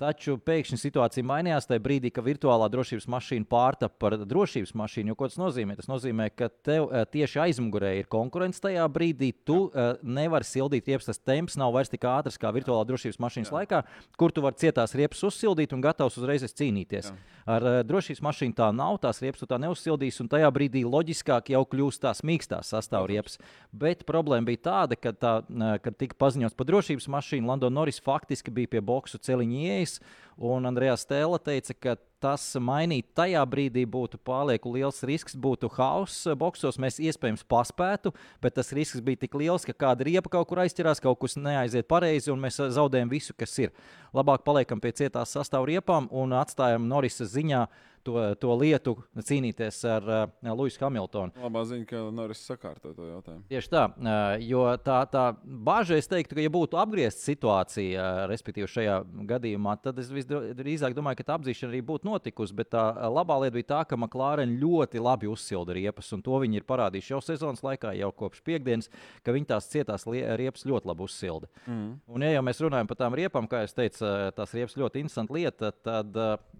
[0.00, 5.12] Taču pēkšņi situācija mainījās tajā brīdī, kad virtuālā drošības mašīna pārtapa par drošības mašīnu.
[5.12, 5.74] Jo, ko tas nozīmē?
[5.76, 9.28] Tas nozīmē, ka tev uh, tieši aizmugurē ir konkurence tajā brīdī.
[9.44, 13.52] Tu uh, nevari sildīt riepas, tas temps nav vairs tik ātrs kā virtuālā drošības mašīnas
[13.52, 13.58] Jā.
[13.58, 13.82] laikā,
[14.16, 17.10] kur tu vari cietās riepas uzsildīt un gatavs uzreiz cīnīties.
[17.12, 17.36] Jā.
[17.58, 21.52] Ar uh, drošības mašīnu tā nav, tās riepas tu tā neuzsildīsi, un tajā brīdī loģiskāk
[21.52, 23.36] jau kļūst tās mīkstās sastāvriepas.
[23.76, 28.00] Bet problēma bija tāda, ka, tā, uh, kad tika paziņots par drošības mašīnu, Lando Norris
[28.00, 30.18] faktiski bija pie boksu celiņa ieejas Latvijas.
[30.40, 36.30] Un Andrejs Stēla teica, ka tas mainīt tajā brīdī būtu pārlieku liels risks, būtu hauss
[36.32, 36.78] boxos.
[36.80, 41.02] Mēs iespējams paspētu, bet tas risks bija tik liels, ka kāda riepa kaut kur aizķerās,
[41.04, 43.74] kaut kas neaiziet pareizi, un mēs zaudējam visu, kas ir.
[44.16, 47.66] Labāk paliekam pie cietās sastāvriepām un atstājam Norisa ziņā
[48.06, 51.34] to, to lietu cīnīties ar uh, Luisu Hamiltonu.
[51.40, 53.44] Labā ziņa, ka Norris sakārto to jautājumu.
[53.50, 58.22] Tieši tā, uh, jo tā, tā bāža, es teiktu, ka, ja būtu apgriezta situācija, uh,
[58.30, 58.96] respektīvi šajā
[59.30, 62.56] gadījumā, tad es visdrīzāk domāju, ka tā apzīšana arī būtu notikusi.
[62.56, 66.60] Bet tā labā lieta bija tā, ka McLaren ļoti labi uzsilda riepas, un to viņi
[66.60, 68.90] ir parādījuši jau sezonas laikā, jau kopš piekdienas,
[69.26, 71.50] ka viņi tās cietās riepas ļoti labi uzsilda.
[71.66, 71.92] Mm.
[72.10, 74.04] Un, ja jau mēs runājam par tām riepām, kā jau teicu,
[74.36, 76.16] tās riepas ļoti interesanta lieta, tad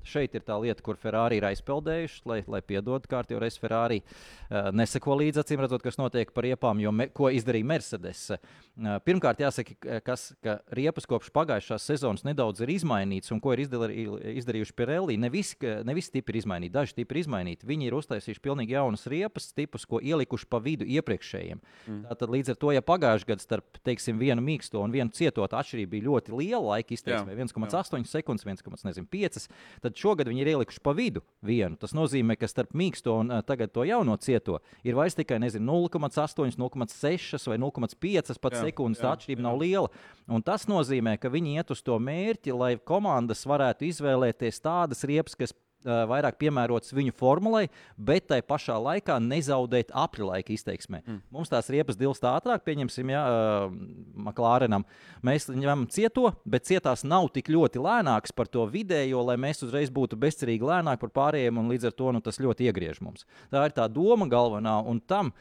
[0.07, 4.01] šeit ir tā lieta, kur Ferrari Ferrari ir aizpeldējuši, lai, lai piedotu kārtībā reizes Ferrari.
[4.51, 8.31] Uh, neseko līdzi acīm redzot, kas notiek par riepām, jo me, ko izdarīja Mercedes.
[8.35, 13.63] Uh, pirmkārt, jāsaka, kas, ka riepas kopš pagājušās sezonas nedaudz ir izmainīts, un ko ir
[13.65, 14.07] izdarī,
[14.41, 15.19] izdarījuši Pirelli.
[15.21, 17.69] Ne visi, ne visi tipi ir izmainīti, daži tipi ir izmainīti.
[17.69, 21.63] Viņi ir uztaisījuši pilnīgi jaunas riepas tipus, ko ielikuši pa vidu iepriekšējiem.
[21.87, 22.03] Mm.
[22.11, 25.95] Tātad līdz ar to, ja pagājušajā gadā starp teiksim, vienu mīksto un vienu cietotu atšķirība
[25.95, 29.49] bija ļoti liela laika izteiksmē, 1,8 sekundes, 1,5,
[29.85, 31.79] tad šogad viņi ir ielikuši pa vidu vienu.
[31.81, 36.57] Tas nozīmē, ka starp mīksto un uh, tagad to jauno cieto ir vairs tikai 0,8,
[36.59, 39.01] 0,6 vai 0,5 sekundes.
[39.03, 39.91] Tā atšķirība nav liela.
[40.31, 45.39] Un tas nozīmē, ka viņi iet uz to mērķi, lai komandas varētu izvēlēties tādas riepas,
[45.39, 47.67] kas vairāk piemērots viņu formulai,
[47.97, 51.01] bet tai pašā laikā nezaudēt apli laika izteiksmē.
[51.05, 51.21] Mm.
[51.33, 53.79] Mums tās riepas dilst ātrāk, pieņemsim, ja uh,
[54.27, 54.85] Maklārenam.
[55.27, 59.93] Mēs ņemam cieto, bet cietās nav tik ļoti lēnāks par to vidējo, lai mēs uzreiz
[59.95, 63.27] būtu bezcerīgi lēnāki par pārējiem, un līdz ar to nu, tas ļoti iegriež mums.
[63.53, 65.33] Tā ir tā doma galvenā, un tam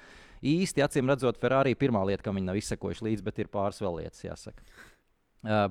[0.46, 4.00] īsti acīm redzot, Ferrari pirmā lieta, kam viņi nav izsekojuši līdzi, bet ir pāris vēl
[4.04, 4.64] lietas jāsaka.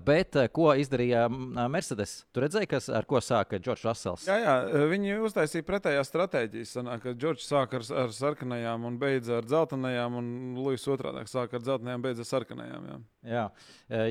[0.04, 1.26] Bet ko izdarīja
[1.68, 2.22] Mercedes?
[2.32, 4.24] Tur redzēja, kas, ar ko sāka Džordžs Rasels.
[4.24, 4.54] Jā, jā,
[4.88, 6.68] viņi uztaisīja pretējā stratēģiju.
[6.70, 11.60] Sanāk, ka Džordžs sāka ar, ar sarkanajām un beidza ar dzeltenajām, un Lūsis otrādi sāka
[11.60, 12.88] ar dzeltenajām un beidza ar sarkanajām.
[12.88, 13.48] Jā, jā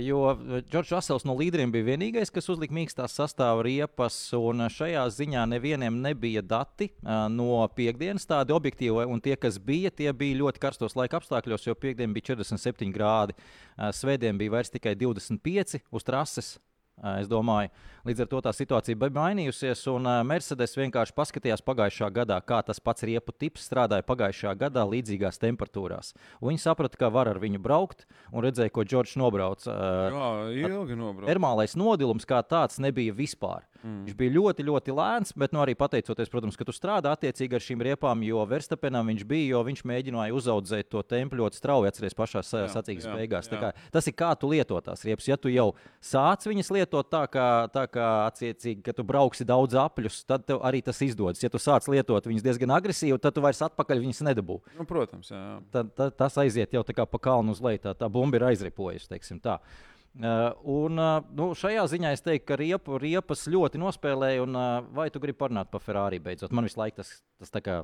[0.01, 0.37] jo
[0.71, 5.99] Džordžs Rasels no līderiem bija vienīgais, kas uzlika mīkstās sastāvā riepas, un šajā ziņā nevienam
[6.01, 6.89] nebija dati
[7.33, 11.77] no piekdienas tādi objektīvi, un tie, kas bija, tie bija ļoti karstos laika apstākļos, jo
[11.77, 13.37] piekdien bija 47 grādi.
[13.77, 16.55] Svētdien bija vairs tikai 25 uz trases.
[16.97, 17.69] Es domāju,
[18.09, 22.81] līdz ar to tā situācija bija mainījusies, un Mercedes vienkārši paskatījās pagājušā gadā, kā tas
[22.81, 26.15] pats riepu tips strādāja pagājušā gadā līdzīgās temperatūrās.
[26.41, 29.67] Un viņi saprata, ka var ar viņu braukt, un redzēja, ko Džordžs nobrauc.
[29.69, 30.31] Jā,
[30.71, 31.29] ilgi nobrauc.
[31.29, 33.69] Termālais nodilums kā tāds nebija vispār.
[33.83, 34.03] Mm.
[34.07, 37.63] Viņš bija ļoti, ļoti lēns, bet nu, arī pateicoties, protams, ka tu strādā attiecīgi ar
[37.63, 42.17] šīm riepām, jo Verstapenam viņš bija, jo viņš mēģināja uzaudzēt to tempu ļoti strauji, atcerieties,
[42.17, 43.49] pašā sacīkstes beigās.
[43.51, 43.59] Jā.
[43.61, 45.27] Kā, tas ir kā tu lieto tās riepas.
[45.29, 45.69] Ja tu jau
[46.03, 50.63] sāc viņas lietot tā, kā, tā kā attiecīgi, ka tu brauksi daudz apļus, tad tev
[50.67, 51.43] arī tas izdodas.
[51.43, 54.61] Ja tu sāc lietot viņas diezgan agresīvi, tad tu vairs atpakaļ viņas nedabū.
[54.79, 55.43] Nu, protams, jā.
[55.43, 55.59] jā.
[55.75, 58.49] Tad, tad, tas aiziet jau tā kā pa kalnu uz leju, tā, tā bumba ir
[58.51, 59.59] aizripojusi, teiksim tā.
[59.61, 64.41] Uh, un, uh, nu, šajā ziņā es teiktu, ka riepu, riepas ļoti nospēlēja.
[64.47, 66.53] Un, uh, vai tu gribi parunāt par Ferrari beidzot?
[66.55, 67.81] Man visu laiku tas, tas tā kā.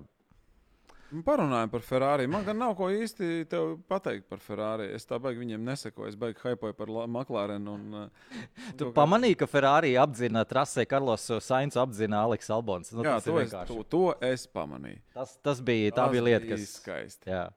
[1.21, 2.25] Parunājam par Ferrari.
[2.31, 3.45] Man gan nav ko īsti
[3.91, 4.87] pateikt par Ferrari.
[4.95, 6.09] Es tā baigi viņiem nesekoju.
[6.09, 7.67] Es baigi hypoju par McLaren.
[7.69, 8.07] Un,
[8.79, 12.95] tu to, pamanīji, ka Ferrari apzina trasē Karlos Sainz, apzina Aleks Albons.
[12.97, 15.03] Nu, jā, to es, to, to es pamanīju.
[15.13, 16.71] Tas, tas bija, tā tas bija lieta, kas.
[16.79, 17.29] Skaisti.
[17.29, 17.51] Jā.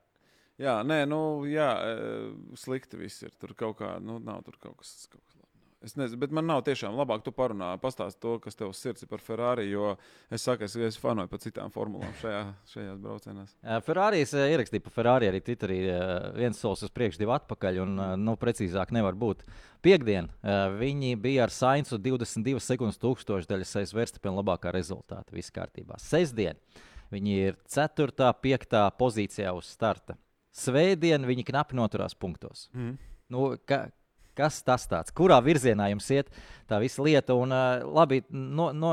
[0.61, 3.35] Jā, nē, nu, jā, e, slikti viss ir.
[3.41, 4.95] Tur kaut kā, nu, nav tur kaut kas.
[5.13, 5.37] Kaut kas
[5.85, 9.11] Es nezinu, bet man nav tiešām labāk, tu parunā, pastāst to, kas tev sirds ir
[9.11, 9.93] par Ferrari, jo
[10.33, 12.41] es saku, es, es fanoju par citām formulām šajā,
[12.73, 13.53] šajās braucienās.
[13.87, 15.79] Ferrari ierakstīja par Ferrari arī Twitterī
[16.41, 19.45] viens solis uz priekšu, divi atpakaļ, un, nu, precīzāk nevar būt.
[19.85, 20.33] Piektdien
[20.81, 25.37] viņi bija ar Sainzu 22 sekundes tūkstošdaļas aiz Verstapena labākā rezultāta.
[25.37, 26.01] Viss kārtībā.
[26.03, 26.59] Sestdien
[27.15, 28.33] viņi ir 4.
[28.43, 28.81] 5.
[28.99, 30.19] pozīcijā uz starta.
[30.57, 32.67] Svētdien viņi knapi noturās punktos.
[32.73, 32.97] Mm.
[33.33, 33.87] Nu, ka,
[34.39, 35.13] kas tas tāds?
[35.17, 36.31] Kurā virzienā jums iet
[36.71, 37.37] tā visa lieta?
[37.37, 38.93] Un, uh, labi, no, no...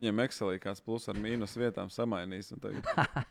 [0.00, 2.52] Viņam Excelī kāds plus ar mīnus vietām samainīs.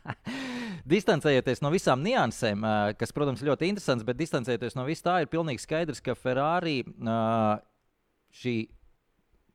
[0.94, 5.32] distancējoties no visām niansēm, uh, kas, protams, ļoti interesants, bet distancējoties no vis tā, ir
[5.32, 7.56] pilnīgi skaidrs, ka Ferrari uh,
[8.34, 8.56] šī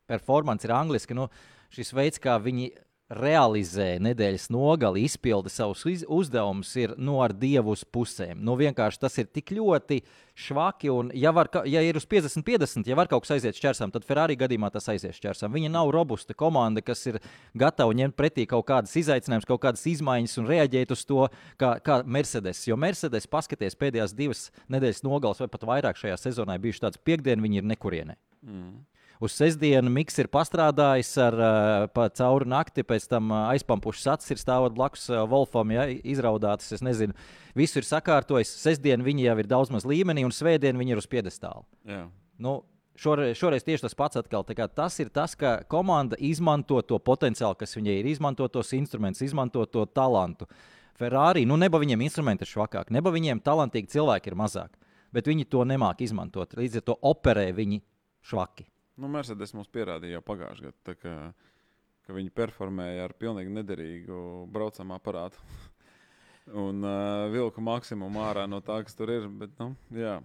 [0.10, 1.18] performance ir angliski.
[1.18, 1.30] Nu,
[1.76, 2.72] šis veids, kā viņi
[3.10, 8.38] realizē nedēļas nogali, izpilda savus uzdevumus, ir no ar dievu uz pusēm.
[8.46, 10.00] Nu, vienkārši tas ir tik ļoti
[10.40, 10.92] švaki.
[10.94, 14.06] Un, ja, var, ja ir uz 50, 50, ja var kaut kas aiziet šķērsām, tad
[14.08, 15.54] Ferrari gadījumā tas aizies šķērsām.
[15.58, 17.18] Viņa nav robusta komanda, kas ir
[17.58, 21.26] gatava ņemt pretī kaut kādas izaicinājumus, kaut kādas izmaiņas un reaģēt uz to,
[21.60, 22.62] kā, kā Mercedes.
[22.70, 27.46] Jo Mercedes, paskatieties, pēdējās divas nedēļas nogales vai pat vairāk šajā sezonā bijušas tādas piekdienas,
[27.48, 28.20] viņi ir nekurienē.
[28.46, 28.80] Mm
[29.20, 34.42] uz sestdienu Miks ir pastrādājis ar uh, cauri nakti, pēc tam uh, aizpampušas acis ir
[34.42, 36.72] stāvot blakus uh, Wolfam, ja, izraudātas.
[36.76, 37.16] Es nezinu,
[37.58, 38.56] visu ir sakārtojis.
[38.64, 41.66] Sestdien viņi jau ir daudz maz līmenī, un svētdien viņi ir uz piedestāla.
[42.40, 42.62] Nu,
[43.00, 44.44] Šoreiz, šoreiz tieši tas pats atkal.
[44.76, 49.64] Tas ir tas, ka komanda izmanto to potenciālu, kas viņai ir, izmanto tos instrumentus, izmanto
[49.72, 50.50] to talantu.
[51.00, 54.76] Ferrari, nu, neba viņiem instrumenti ir švakāki, neba viņiem talantīgi cilvēki ir mazāk,
[55.16, 56.58] bet viņi to nemāk izmantot.
[56.60, 57.80] Līdz ar to operē viņi
[58.28, 58.68] švaki.
[59.00, 61.16] Nu, Mercedes mums pierādīja jau pagājušajā gadā, ka,
[62.08, 65.40] ka viņi performēja ar pilnīgi nederīgu braucamā aparātu.
[66.54, 69.28] un uh, vilku maksimumu ārā no tā, kas tur ir.
[69.42, 70.20] Bet, nu, jā.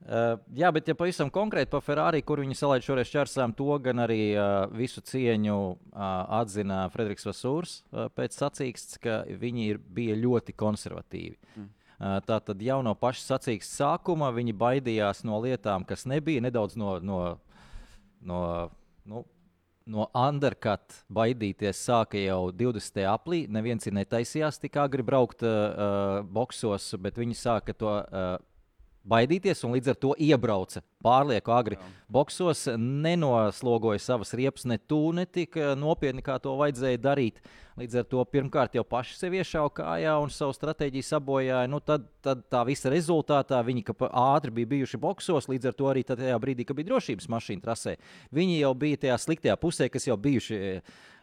[0.00, 4.00] Uh, jā, bet ja pavisam konkrēti par Ferrari, kur viņi salaiž šoreiz čarsām, to gan
[4.06, 6.06] arī uh, visu cieņu uh,
[6.40, 11.36] atzina Frederiks Vasūrs uh, pēc sacīksts, ka viņi ir, bija ļoti konservatīvi.
[11.52, 11.68] Mm.
[12.00, 16.96] Uh, Tātad jau no paša sacīksts sākuma viņi baidījās no lietām, kas nebija nedaudz no,
[17.04, 17.20] no
[18.20, 18.70] no,
[19.08, 19.24] nu,
[19.90, 23.02] no undercut baidīties sāka jau 20.
[23.10, 23.46] aprīlī.
[23.52, 28.36] Neviens ir netaisījās tik agri braukt uh, boksos, bet viņi sāka to uh,
[29.10, 31.88] baidīties un līdz ar to iebrauca pārlieku agri Jā.
[32.12, 37.40] boksos, nenoslogoja savas riepas ne tūlīt, ne tik nopietni, kā to vajadzēja darīt.
[37.78, 41.68] Līdz ar to pirmkārt jau paši sev iešāva kājā un savu stratēģiju sabojāja.
[41.70, 46.02] Nu, tad, tad tā visa rezultātā viņi ātri bija bijuši boksos, līdz ar to arī
[46.06, 47.96] tajā brīdī, kad bija drošības mašīna trasē.
[48.34, 50.60] Viņi jau bija tajā sliktajā pusē, kas jau bijuši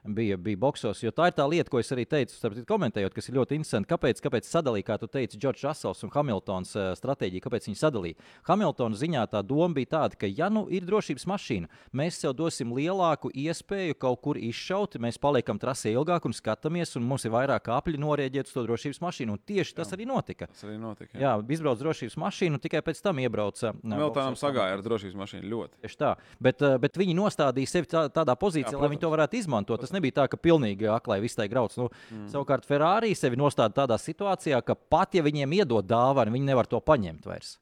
[0.07, 1.01] bija, bija boksos.
[1.03, 3.89] Jo tā ir tā lieta, ko es arī teicu, starp, komentējot, kas ir ļoti interesanti.
[3.91, 8.27] Kāpēc, kāpēc sadalīja, kā tu teici, Džordžs Rasels un Hamiltons uh, stratēģija, kāpēc viņi sadalīja?
[8.47, 12.73] Hamiltona ziņā tā doma bija tāda, ka, ja nu ir drošības mašīna, mēs sev dosim
[12.75, 17.69] lielāku iespēju kaut kur izšaut, mēs paliekam trasē ilgāk un skatāmies, un mums ir vairāk
[17.73, 19.35] apļu norēģēt uz to drošības mašīnu.
[19.35, 19.97] Un tieši tas jā.
[19.97, 20.47] arī notika.
[20.51, 21.13] Tas arī notika.
[21.15, 23.73] Jā, jā izbrauc drošības mašīnu, tikai pēc tam iebrauca.
[23.81, 25.81] Meltānam sagāja ar drošības mašīnu ļoti.
[25.85, 29.39] Tieši tā, bet, bet viņi nostādīja sevi tā, tādā pozīcijā, jā, lai viņi to varētu
[29.41, 29.81] izmantot.
[29.83, 31.79] Tas nebija tā, ka pilnīgi aklai viss tai grauds.
[31.79, 32.27] Nu, mm.
[32.33, 36.81] Savukārt Ferrari sevi nostāda tādā situācijā, ka pat ja viņiem iedod dāvanu, viņi nevar to
[36.83, 37.57] paņemt vairs.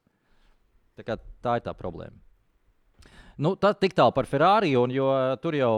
[0.96, 2.25] Tā, tā ir tā problēma.
[3.36, 5.10] Nu, tad tik tālu par Ferrari, un, jo
[5.44, 5.74] tur jau,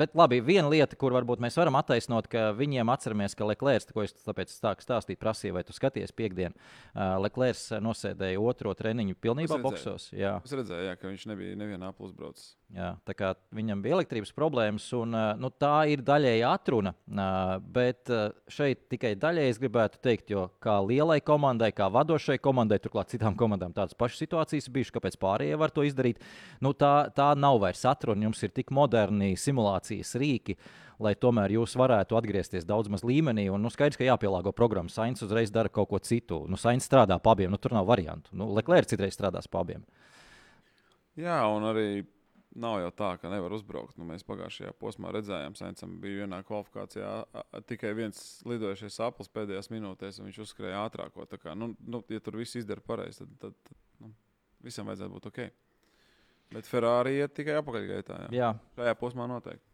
[0.00, 4.04] bet labi, viena lieta, kur varbūt mēs varam attaisnot, ka viņiem atceramies, ka Leclerc, ko
[4.04, 9.56] es tāpēc stāstu stāstīt, prasīja, vai tu skaties piekdienu, uh, Leclerc nosēdēja otro treniņu pilnībā
[9.56, 10.10] es boksos.
[10.12, 10.36] Jā.
[10.44, 12.57] Es redzēju, jā, ka viņš nebija nevienā pusbraucā.
[12.68, 16.90] Jā, tā kā viņam bija elektrības problēmas, un nu, tā ir daļēji atruna.
[17.64, 18.10] Bet
[18.52, 23.38] šeit tikai daļēji es gribētu teikt, jo kā lielai komandai, kā vadošai komandai, turklāt citām
[23.40, 26.20] komandām tādas pašas situācijas bijušas, kāpēc pārējie var to izdarīt.
[26.60, 28.26] Nu, tā, tā nav vairs atruna.
[28.28, 30.58] Jums ir tik moderni simulācijas rīki,
[31.00, 33.46] lai tomēr jūs varētu atgriezties daudz maz līmenī.
[33.48, 34.92] Un, nu, skaidrs, ka jāpielāgo programma.
[34.92, 36.42] Sainz uzreiz dara kaut ko citu.
[36.44, 38.36] Nu, Sainz strādā pa abiem, nu, tur nav variantu.
[38.36, 39.88] Nu, Leclerc citreiz strādās pa abiem.
[41.18, 41.88] Jā, un arī
[42.60, 43.96] nav jau tā, ka nevar uzbraukt.
[43.98, 47.12] Nu, mēs pagājušajā posmā redzējām, Sēncam bija vienā kvalifikācijā
[47.70, 51.26] tikai viens lidojušais aplis pēdējās minūtēs, un viņš uzskrēja ātrāko.
[51.30, 54.12] Tā kā, nu, nu, ja tur viss izdara pareizi, tad, tad, tad nu,
[54.64, 55.42] visam vajadzētu būt ok.
[56.54, 58.22] Bet Ferrari iet tikai apakaļgaitā.
[58.28, 58.32] Jā.
[58.34, 58.52] jā.
[58.78, 59.64] Šajā posmā noteikti.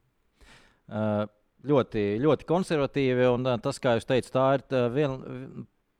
[0.90, 1.22] Uh,
[1.64, 3.28] ļoti, ļoti konservatīvi.
[3.36, 4.66] Un, uh, tas, kā jūs teicāt, tā ir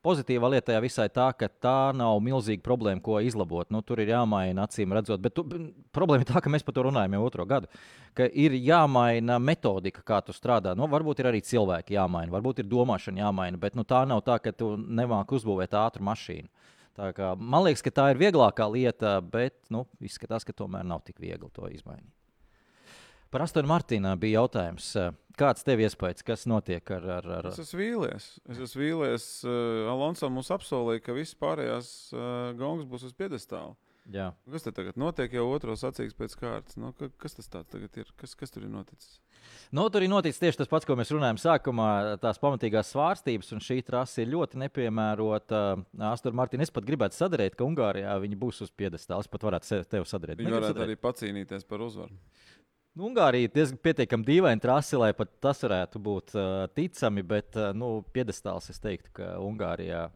[0.04, 3.70] tā viena Pozitīvā lieta visai tā, ka tā nav milzīga problēma, ko izlabot.
[3.70, 5.20] Nu, tur ir jāmaina, acīm redzot.
[5.20, 5.44] Bet tu,
[5.92, 7.66] problēma ir tā, ka mēs par to runājam jau otro gadu.
[8.14, 10.74] Ka ir jāmaina metodika, kā tu strādā.
[10.76, 13.56] Nu, varbūt ir arī cilvēki jāmaina, varbūt ir domāšana jāmaina.
[13.58, 16.48] Bet nu, tā nav tā, ka tu nemāki uzbūvēt ātru mašīnu.
[16.94, 21.18] Kā, man liekas, ka tā ir vieglākā lieta, bet nu, izskatās, ka tomēr nav tik
[21.18, 22.23] viegli to izmainīt.
[23.34, 24.92] Par Astonu Martīnu bija jautājums.
[25.34, 27.48] Kāds tev iespējas, kas notiek ar, ar, ar...
[27.50, 28.28] Es esmu vīlies.
[28.46, 29.24] Es esmu vīlies.
[29.42, 33.74] Uh, Alonso mums apsolīja, ka viss pārējās uh, gongas būs uz piedestāla.
[34.14, 34.28] Jā.
[34.52, 35.34] Kas te tagad notiek?
[35.34, 36.78] Jau otrs sacīks pēc kārtas.
[36.78, 38.14] Nu, ka, kas tas ir?
[38.20, 39.18] Kas, kas tur ir noticis?
[39.74, 41.88] Nu, tur ir noticis tieši tas pats, ko mēs runājām sākumā.
[42.22, 45.64] Tās pamatīgās svārstības, un šī trase ir ļoti nepiemērota.
[46.12, 49.24] Astur Martīna, es pat gribētu sadarīt, ka Ungārijā viņi būs uz piedestāla.
[49.24, 50.38] Es pat varētu tevi sadarīt.
[50.44, 50.92] Viņi varētu sadarīt.
[50.92, 52.20] arī pacīnīties par uzvaru.
[52.94, 57.56] Nu, Ungārija ir diezgan pietiekami dīvaina trase, lai pat tas varētu būt uh, ticami, bet
[57.58, 60.10] uh, nu, piedestāls es teiktu, ka Ungārijā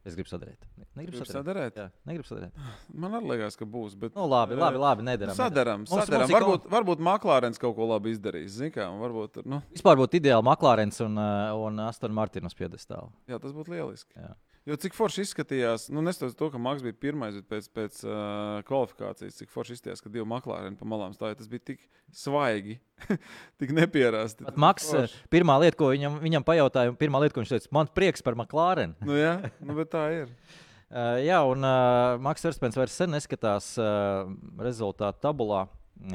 [0.00, 0.62] Es gribu sadarīt.
[0.96, 1.34] Negribu Gribu sadarīt.
[1.44, 1.74] sadarēt?
[1.76, 2.60] Jā, negribu sadarīt.
[3.02, 3.92] Man arī liekas, ka būs.
[4.00, 5.34] Bet, Nu, labi, labi, labi nedaram.
[5.36, 6.24] Sadaram, Mums- sadaram.
[6.24, 8.56] mums Varbūt, varbūt Maklārens kaut ko labi izdarīs.
[8.72, 13.12] Kā, varbūt, nu, Vispār būtu ideāli Maklārens un, uh, un Aston Martinas piedestāli.
[13.28, 14.16] jā, tas būtu lieliski.
[14.16, 14.32] Jā.
[14.68, 18.58] Jo cik forši izskatījās, nu, neskatoties to, ka Maks bija pirmais, bet pēc, pēc uh,
[18.68, 21.38] kvalifikācijas, cik forši izskatījās, ka divi maklāri pa malām stāja.
[21.38, 22.76] Tas bija tik svaigi,
[23.62, 24.44] tik nepierasti.
[24.44, 25.22] Pat Maks, Forši.
[25.32, 28.98] pirmā lieta, ko viņam, viņam pajautāja, pirmā lieta, ko viņš teica, man prieks par Maklārenu.
[29.08, 30.34] Nu, jā, nu, bet tā ir.
[30.90, 34.24] Uh, jā, un uh, Maks Verspens vairs sen neskatās uh,
[34.58, 35.60] rezultātu tabulā,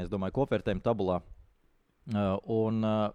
[0.04, 1.22] es domāju, kopvērtējumu tabulā.
[2.12, 3.06] Uh, un uh,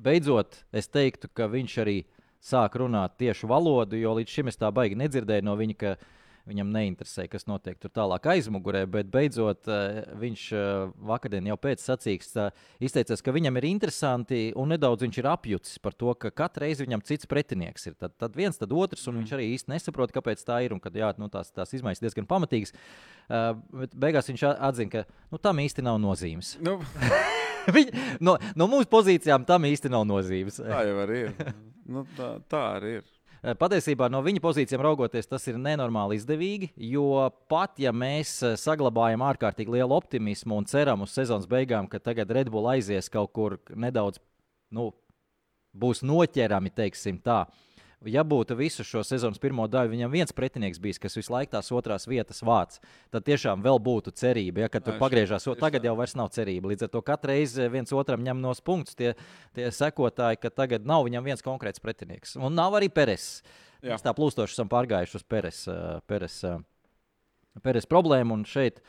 [0.00, 1.98] beidzot, es teiktu, ka viņš arī
[2.44, 5.96] sāk runāt tieši valodu, jo līdz šim es tā baigi nedzirdēju no viņa, ka
[6.44, 8.84] viņam neinteresē, kas notiek tur tālāk aizmugurē.
[8.90, 12.50] Bet beidzot, uh, viņš uh, vakardien jau pēc sacīks uh,
[12.84, 16.84] izteicās, ka viņam ir interesanti un nedaudz viņš ir apjucis par to, ka katru reizi
[16.84, 17.96] viņam cits pretinieks ir.
[17.96, 20.96] Tad, tad viens, tad otrs, un viņš arī īsti nesaprot, kāpēc tā ir un kad
[20.96, 22.76] jā, nu, tās, tās izmaiņas diezgan pamatīgas.
[23.72, 26.58] Bet beigās viņš atzina, ka nu, tam īsti nav nozīmes.
[26.64, 26.76] Nu,
[27.74, 30.60] Viņ, no, no mūsu pozīcijām tam īsti nav nozīmes.
[30.60, 31.32] tā jau ir.
[31.84, 33.10] Nu, tā, tā arī ir.
[33.44, 36.70] Eh, Patiesībā no viņa pozīcijām raugoties, tas ir nenormāli izdevīgi.
[36.80, 42.00] Jo pat ja mēs eh, saglabājam ārkārtīgi lielu optimismu un ceram uz sezonas beigām, ka
[42.00, 44.22] tagad Red Bull aizies kaut kur nedaudz,
[44.72, 44.88] nu,
[45.76, 47.42] būs noķerami, teiksim tā.
[48.10, 51.70] Ja būtu visu šo sezonas pirmo daļu, viņam viens pretinieks bijis, kas visu laiku tās
[51.74, 52.76] otrās vietas vāc,
[53.14, 54.64] tad tiešām vēl būtu cerība.
[54.64, 56.72] Ja, kad tur pagriežās, tagad jau vairs nav cerība.
[56.72, 59.14] Līdz ar to katru reizi viens otram ņem nos punktus tie,
[59.56, 62.36] tie sekotāji, ka tagad nav viņam viens konkrēts pretinieks.
[62.40, 63.42] Un nav arī Peres.
[63.84, 63.94] Jā.
[63.94, 65.64] Mēs tā plūstoši esam pārgājuši uz Peres,
[66.08, 66.38] Peres,
[67.64, 68.38] Peres problēmu.
[68.38, 68.80] Un šeit,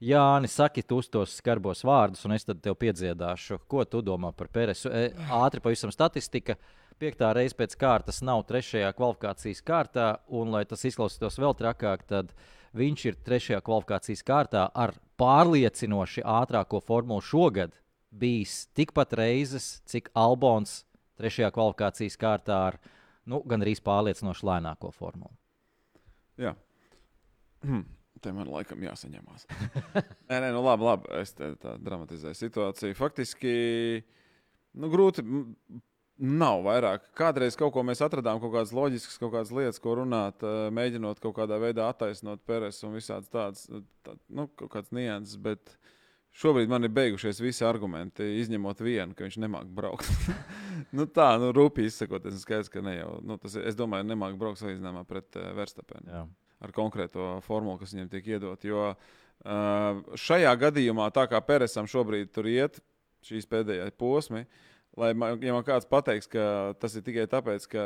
[0.00, 4.48] Jāni, saki tu tos skarbos vārdus, un es tad tev piedziedāšu, ko tu domā par
[4.48, 4.88] Peresu.
[4.88, 6.56] E, Ātri pavisam statistika.
[7.00, 12.34] Piektā reize pēc kārtas nav trešajā kvalifikācijas kārtā, un, lai tas izklausītos vēl trakāk, tad
[12.76, 17.72] viņš ir trešajā kvalifikācijas kārtā ar pārliecinoši ātrāko formulu šogad.
[18.10, 20.82] Bijis tikpat reizes, cik Albons
[21.16, 22.80] trešajā kvalifikācijas kārtā ar
[23.24, 25.32] nu, gandrīz pārliecinoši lēnāko formulu.
[26.36, 26.52] Jā.
[27.64, 27.86] Hmm.
[28.20, 29.46] Te man laikam jāsaņemās.
[30.28, 31.08] nē, nē, nu labi, labi.
[31.22, 32.96] Es te tā dramatizēju situāciju.
[32.98, 33.52] Faktiski,
[34.76, 35.24] nu, grūti.
[36.20, 37.06] Nav vairāk.
[37.16, 41.20] Kādreiz kaut ko mēs atradām, kaut kādas loģiskas, kaut kādas lietas, ko runāt, eh, mēģinot
[41.22, 43.62] kaut kādā veidā attaisnot Peres un visādas tādas,
[44.04, 45.38] tā, nu, kaut kādas nianses.
[45.40, 45.78] Bet
[46.36, 50.12] šobrīd man ir beigušies visi argumenti, izņemot vienu, ka viņš nemāķi braukt.
[50.96, 53.16] nu, tā, nu, rūpīgi izsakoties, ir skaidrs, ka ne jau.
[53.24, 56.26] Nu, tas, es domāju, nemāķi braukt salīdzinājumā pret uh, Verstapenu Jā.
[56.60, 58.68] ar konkrēto formulu, kas viņam tiek iedot.
[58.68, 62.82] Jo uh, šajā gadījumā, tā kā Peresam šobrīd tur iet,
[63.24, 64.44] šīs pēdējās posmi,
[64.98, 67.82] lai man, ja man kāds pateiks, ka tas ir tikai tāpēc, ka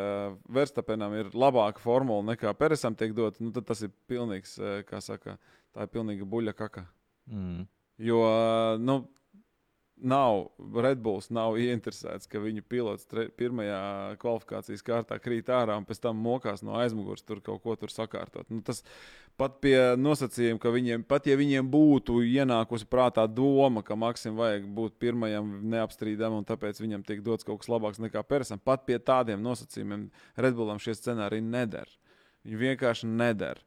[0.56, 5.02] Verstapenam ir labāka formula nekā Peresam tiek dot, nu, tad tas ir pilnīgs, eh, kā
[5.04, 5.38] saka,
[5.74, 6.86] tā ir pilnīga buļļa kaka.
[7.30, 7.66] Mm.
[8.04, 8.22] Jo,
[8.80, 9.02] nu,
[9.96, 10.46] nav
[10.82, 16.02] Red Bulls nav ieinteresēts, ka viņu pilots tre, pirmajā kvalifikācijas kārtā krīt ārā un pēc
[16.04, 18.50] tam mokās no aizmugures tur kaut ko tur sakārtot.
[18.50, 18.82] Nu, tas
[19.40, 24.66] pat pie nosacījuma, ka viņiem, pat ja viņiem būtu ienākusi prātā doma, ka Maksim vajag
[24.76, 29.00] būt pirmajam neapstrīdam un tāpēc viņam tiek dots kaut kas labāks nekā Persam, pat pie
[29.02, 31.90] tādiem nosacījumiem Red Bullam šie scenāriji neder.
[32.44, 33.62] Viņi vienkārši neder.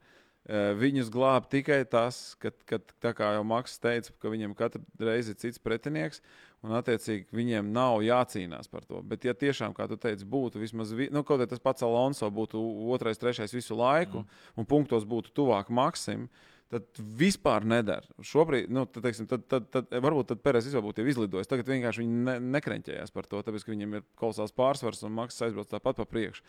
[0.48, 4.80] Eh, Viņus glāb tikai tas, ka, ka tā kā jau Maks teica, ka viņiem katru
[4.96, 6.22] reizi ir cits pretinieks,
[6.64, 9.02] un attiecīgi viņiem nav jācīnās par to.
[9.04, 12.30] Bet, ja tiešām, kā tu teici, būtu vismaz vi, nu, kaut kā tas pats Alonso,
[12.32, 12.62] būtu
[12.96, 14.46] otrais, trešais visu laiku, mm.
[14.56, 16.30] un punktos būtu tuvāk Maksim.
[16.68, 18.04] Tad vispār nedara.
[18.28, 21.48] Šobrīd, nu, tad, teiksim, tad, tad, tad, varbūt tad Pēters vispār būtu izlidojis.
[21.48, 25.40] Tagad vienkārši viņi ne, nekrenķējās par to, tāpēc ka viņiem ir kolosāls pārsvars un Maks
[25.48, 26.44] aizbrauc tāpat pa priekšu.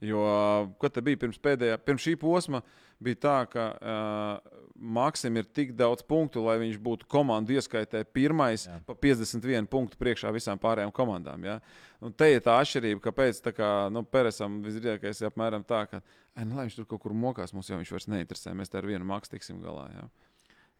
[0.00, 0.22] Jo,
[0.80, 2.62] kad te bija pirms pēdējā, pirms šī posma,
[3.04, 8.64] bija tā, ka uh, Maksim ir tik daudz punktu, lai viņš būtu komandu ieskaitē pirmais
[8.64, 8.78] Jā.
[8.86, 11.44] pa 51 punktu priekšā visām pārējām komandām.
[11.44, 11.58] Ja?
[12.00, 16.00] Un te ir tā atšķirība, kāpēc tā kā, nu, Peresam visdrīzākais ir apmēram tā, ka
[16.00, 18.56] nu, lai viņš tur kaut kur mokās, mums jau viņš vairs neinteresē.
[18.56, 19.90] Mēs te ar vienu maksu tiksim galā.
[19.92, 20.08] Ja?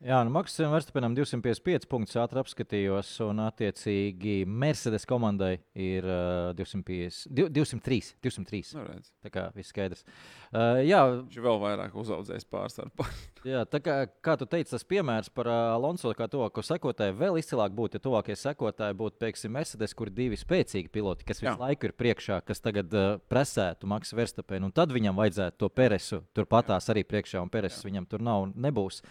[0.01, 7.27] Jā, nu Maksam Verstapenam 255 punktus ātri apskatījos, un attiecīgi Mercedes komandai ir uh, 250,
[7.37, 8.15] div- 203.
[8.25, 8.61] 203.
[8.79, 9.11] Nu, redz.
[9.21, 10.07] Tā kā viss skaidrs.
[10.55, 13.07] Uh, jā, viņš vēl vairāk uzaudzējis pārsvaru.
[13.53, 17.19] jā, tā kā, kā tu teici, tas piemērs par uh, Alonso, kā to, ko sekotāji
[17.21, 21.53] vēl izcilāk būtu, ja tuvākie sekotāji būtu, piemēram, Mercedes, kur divi spēcīgi piloti, kas visu
[21.53, 21.59] Jā.
[21.61, 26.23] laiku ir priekšā, kas tagad uh, presētu Maksu Verstapenu, un tad viņam vajadzētu to Peresu
[26.33, 29.03] turpatās arī priekšā, un Pereses viņam tur nav un nebūs.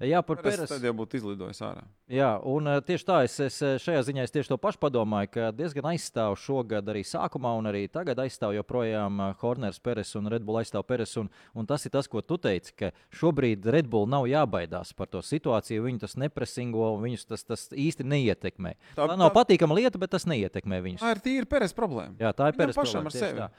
[0.00, 0.68] Jā, par Peres.
[0.68, 1.82] tad jau būtu izlidojis ārā.
[2.12, 5.30] Jā, un uh, tieši tā, es, es eh, šajā ziņā es tieši to pašu padomāju,
[5.32, 10.28] ka diezgan aizstāv šogad arī sākumā, un arī tagad aizstāv joprojām uh, Horners, Peres un
[10.32, 11.16] Red Bull aizstāv Peres.
[11.16, 15.08] Un, un tas ir tas, ko tu teici, ka šobrīd Red Bull nav jābaidās par
[15.08, 15.86] to situāciju.
[15.88, 18.74] Viņu tas nepresingo, un viņus tas, tas īsti neietekmē.
[18.94, 21.00] Tā, Tā- nav tā- patīkama lieta, bet tas neietekmē viņus.
[21.00, 22.14] Tā ir tīra Peres problēma.
[22.20, 23.50] Jā, tā ir pašam problēma, tieši tā.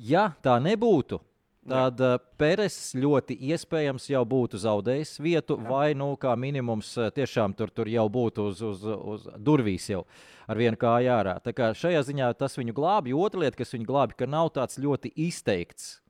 [0.00, 1.20] Ja tā nebūtu,
[1.70, 5.68] tad uh, Peres ļoti iespējams jau būtu zaudējis vietu, Jā.
[5.70, 10.04] vai nu kā minimums uh, tiešām tur, tur jau būtu uz, uz, uz durvīs jau
[10.50, 11.38] ar vienu kāju ārā.
[11.44, 13.14] Tā kā šajā ziņā tas viņu glābi.
[13.14, 16.00] Otra lieta, kas viņu glābi, ka nav tāds ļoti izteikts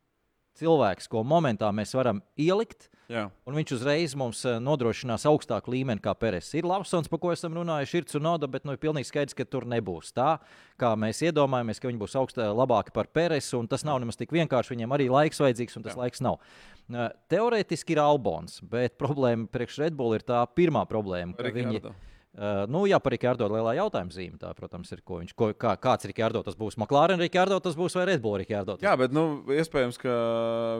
[0.61, 2.89] cilvēks, ko momentā mēs varam ielikt.
[3.11, 3.25] Jā.
[3.49, 6.53] Un viņš uzreiz mums eh, nodrošinās augstāku līmeni kā Peres.
[6.55, 9.67] Ir Lavsons, par ko esam runājuši, ir Cunoda, bet nu, ir pilnīgi skaidrs, ka tur
[9.67, 10.37] nebūs tā,
[10.79, 13.59] kā mēs iedomājamies, ka viņi būs augstā, labāki par Peresu.
[13.59, 14.77] un Tas nav nemaz tik vienkārši.
[14.77, 16.05] Viņiem arī laiks vajadzīgs, un tas Jā.
[16.05, 16.39] laiks nav.
[16.87, 21.35] Eh, Teorētiski ir Albons, bet problēma priekš Red Bull ir tā pirmā problēma.
[21.35, 21.95] ka Viņi, Rikardo.
[22.31, 24.39] Uh, nu, jā, par Rikārdo lielā jautājuma zīme.
[24.39, 25.01] Tā, protams, ir.
[25.03, 26.45] Ko viņš, ko, kā, kāds ir Rikārdo?
[26.47, 28.77] Tas būs McLaren Rikārdo, tas būs vai Red Bull Rikārdo.
[28.85, 30.15] Jā, bet nu, iespējams, ka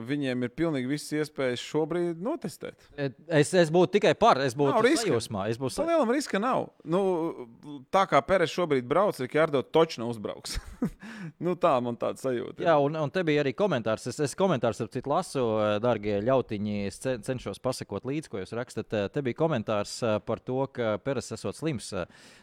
[0.07, 2.79] viņiem ir pilnīgi visas iespējas šobrīd notestēt.
[3.27, 5.49] Es, es būtu tikai par, es būtu sajūsmā.
[5.51, 6.69] Es būtu Pa lielam riska nav.
[6.85, 7.03] Nu,
[7.91, 10.59] tā kā Pēters šobrīd brauc, Rikārdo točnu uzbrauks.
[11.45, 12.63] nu, tā man tāda sajūta.
[12.65, 14.07] Jā, un, un te bija arī komentārs.
[14.13, 16.79] Es, es komentārs ar citu lasu, eh, darbie ļautiņi.
[16.87, 18.93] Es ce- cenšos pasakot līdzi, ko jūs rakstat.
[18.95, 21.91] Eh, Te bija komentārs eh, par to, ka Peres esot slims,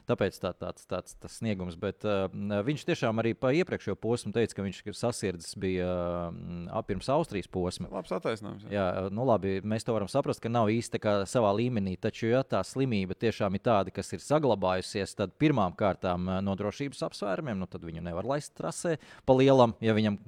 [0.09, 1.77] tāpēc tā, tāds, tāds tas sniegums.
[1.79, 2.27] Bet uh,
[2.67, 5.87] viņš tiešām arī pa iepriekšējo posmu teica, ka viņš ir sasirdzis bija
[6.33, 7.91] uh, pirms Austrijas posma.
[7.93, 8.67] Labs attaisnojums.
[8.67, 8.77] Jā.
[8.77, 11.97] Jā, nu labi, mēs to varam saprast, ka nav īsti savā līmenī.
[12.01, 17.05] Taču, ja tā slimība tiešām ir tāda, kas ir saglabājusies, tad pirmām kārtām no drošības
[17.09, 20.19] apsvērumiem, nu, tad viņu nevar laist trasē pa lielam, ja viņam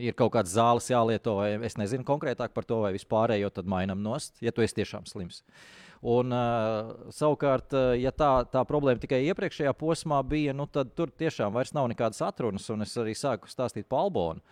[0.00, 4.02] ir kaut kādas zāles jālieto, vai es nezinu konkrētāk par to, vai vispārējo tad mainām
[4.02, 5.42] nost, ja tu esi tiešām slims.
[6.04, 11.08] Un, uh, savukārt, uh, ja tā, tā problēma tikai iepriekšējā posmā bija, nu, tad tur
[11.08, 12.68] tiešām vairs nav nekādas atrunas.
[12.74, 14.44] Un es arī sāku stāstīt par Albonu.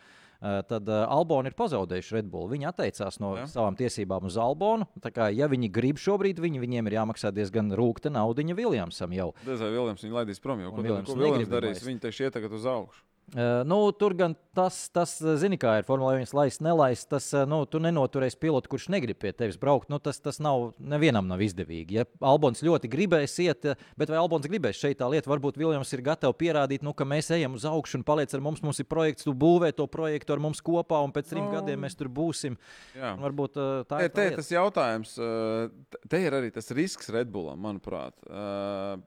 [0.42, 2.48] Uh, tad uh, Albonu ir pazaudējuši Red Bull.
[2.50, 3.44] Viņi atteicās no ja?
[3.50, 4.88] savām tiesībām uz Albonu.
[5.04, 9.30] Tā Kā, ja viņi grib šobrīd, viņi, viņiem ir jāmaksā diezgan rūkta naudiņa Viljamsam jau.
[9.44, 11.76] Diez vai Viljams viņu laidīs prom, jo ko, ko Viljams darīs?
[11.76, 11.86] laist.
[11.86, 13.04] Viņi tieši iet tagad uz augšu.
[13.32, 17.06] Uh, nu, tur gan tas, tas zini, kā ir Formule 1 laist, nelaist.
[17.08, 19.88] Tas, nu, tu nenoturēsi pilotu, kurš negrib pie tevis braukt.
[19.88, 21.96] Nu, tas, tas nav, nevienam nav izdevīgi.
[21.96, 23.64] Ja Albons ļoti gribēs iet,
[23.96, 27.30] bet vai Albons gribēs šeit tā lieta, varbūt Viljams ir gatavs pierādīt, nu, ka mēs
[27.32, 28.60] ejam uz augšu un paliec ar mums.
[28.66, 31.54] Mums ir projekts, tu būvē to projektu ar mums kopā, un pēc trim Nu.
[31.56, 32.58] gadiem mēs tur būsim.
[32.98, 33.14] Jā.
[33.16, 34.12] Un Varbūt uh, tā Te, ir.
[34.12, 34.42] tā te lieta.
[34.42, 38.12] tas jautājums, uh, te- te ir arī tas risks Red Bullam, manuprāt.
[38.28, 39.00] Uh,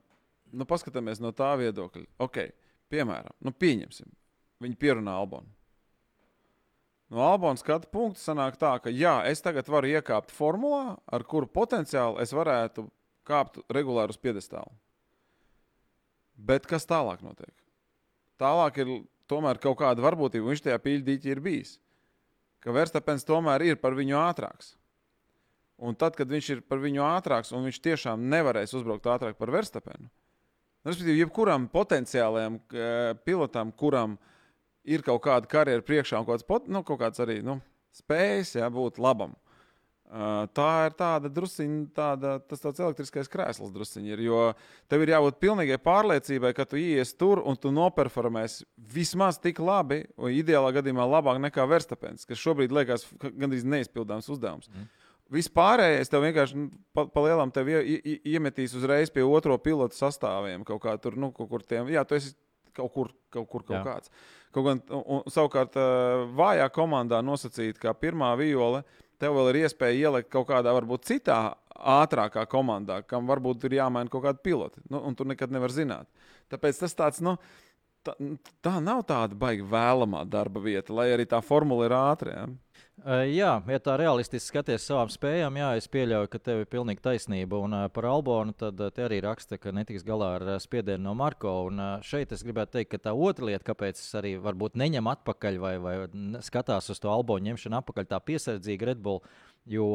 [0.55, 2.05] Nu, paskatāmies no tā viedokļa.
[2.21, 2.53] Okay.
[2.93, 4.09] Piemēram, nu, pieņemsim,
[4.63, 5.49] viņi pierunā Albonu.
[7.13, 11.47] No Albonas skatu punkta sanāk tā, ka jā, es tagad varu iekāpt formulā, ar kuru
[11.47, 12.87] potenciāli es varētu
[13.25, 14.73] kāpt regulāri uz piedestālu.
[16.35, 17.53] Bet kas tālāk notiek?
[18.41, 18.95] Tālāk ir
[19.29, 21.77] tomēr kaut kāda varbūtība, viņš tajā pīļdīķī ir bijis.
[22.59, 24.73] Ka Verstapens tomēr ir par viņu ātrāks.
[25.77, 29.51] Un tad, kad viņš ir par viņu ātrāks, un viņš tiešām nevarēs uzbraukt ātrāk par
[29.53, 30.11] Verstapenu, nu,
[30.85, 34.19] respektīvi, jebkuram potenciālajam eh, pilotam, kuram
[34.85, 37.59] ir kaut kāda karjera priekšā un kaut kāds, pot, nu, kaut kāds arī nu,
[37.95, 39.33] spējas jā, būt labam.
[40.05, 44.19] Uh, tā ir tāda drusciņa, tāda, tas tāds elektriskais krēsls drusciņi ir.
[44.27, 44.41] Jo
[44.91, 50.03] tev ir jābūt pilnīgai pārliecībai, ka tu ies tur un tu noperformēsi vismaz tik labi,
[50.13, 54.69] vai ideālā gadījumā labāk nekā Verstapens, kas šobrīd liekas ka gandrīz neizpildāms uzdevums.
[54.69, 54.85] Mm.
[55.33, 59.97] Vispārējais tev vienkārši nu, pa, pa lielam tev ie, ie, iemetīs uzreiz pie otro pilotu
[59.97, 60.65] sastāviem.
[60.67, 62.35] Kaut kā tur, nu, kaut kur tiem, jā, tu esi
[62.75, 63.83] kaut kur, kaut, kur, kaut Jā.
[63.85, 64.13] kāds.
[64.55, 65.75] Kaut gan, un, un, savukārt,
[66.37, 68.83] vājā komandā nosacīt, kā pirmā viole,
[69.21, 71.39] tev vēl ir iespēja ielikt kaut kādā, varbūt citā
[71.75, 74.83] ātrākā komandā, kam varbūt ir jāmaina kaut kāda pilota.
[74.91, 76.07] Nu, un tu nekad nevari zināt.
[76.51, 77.35] Tāpēc tas tāds, nu,
[78.05, 78.13] tā,
[78.65, 82.37] tā nav tāda baigi vēlamā darba vieta, lai arī tā formula ir ātrā.
[82.37, 82.53] Ja?
[83.05, 87.59] Jā, ja tā realistiski skaties savām spējām, jā, es pieļauju, ka tev ir pilnīgi taisnība.
[87.67, 91.51] Un par Albonu tad te arī raksta, ka netiks galā ar spiedienu no Marko.
[91.67, 95.59] Un šeit es gribētu teikt, ka tā otra lieta, kāpēc es arī varbūt neņem atpakaļ
[95.61, 95.97] vai, vai
[96.45, 99.21] skatās uz to Albonu ņemšanu atpakaļ tā piesardzīgi Red Bull,
[99.69, 99.91] jo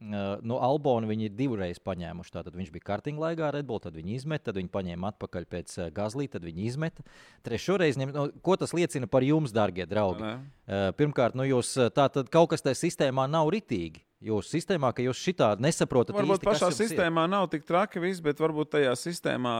[0.00, 2.32] no Albona viņi ir divreiz paņēmuši.
[2.32, 5.74] Tātad viņš bija kartingā laikā Red Bull, tad viņi izmet, tad viņi paņēma atpakaļ pēc
[5.96, 7.02] Gazlī, tad viņi izmet.
[7.46, 10.24] Trešo reizi, no, ko tas liecina par jums, darbie draugi?
[10.24, 14.04] Uh, Pirmkārt, nu jūs uh, tā tad kaut kas tajā sistēmā nav ritīgi.
[14.20, 16.88] Jūsu sistēmā, ka jūs šitā nesaprotat, Varbūt īsti, pašā jums ir.
[16.90, 19.54] sistēmā nav tik traki viss, bet varbūt tajā sistēmā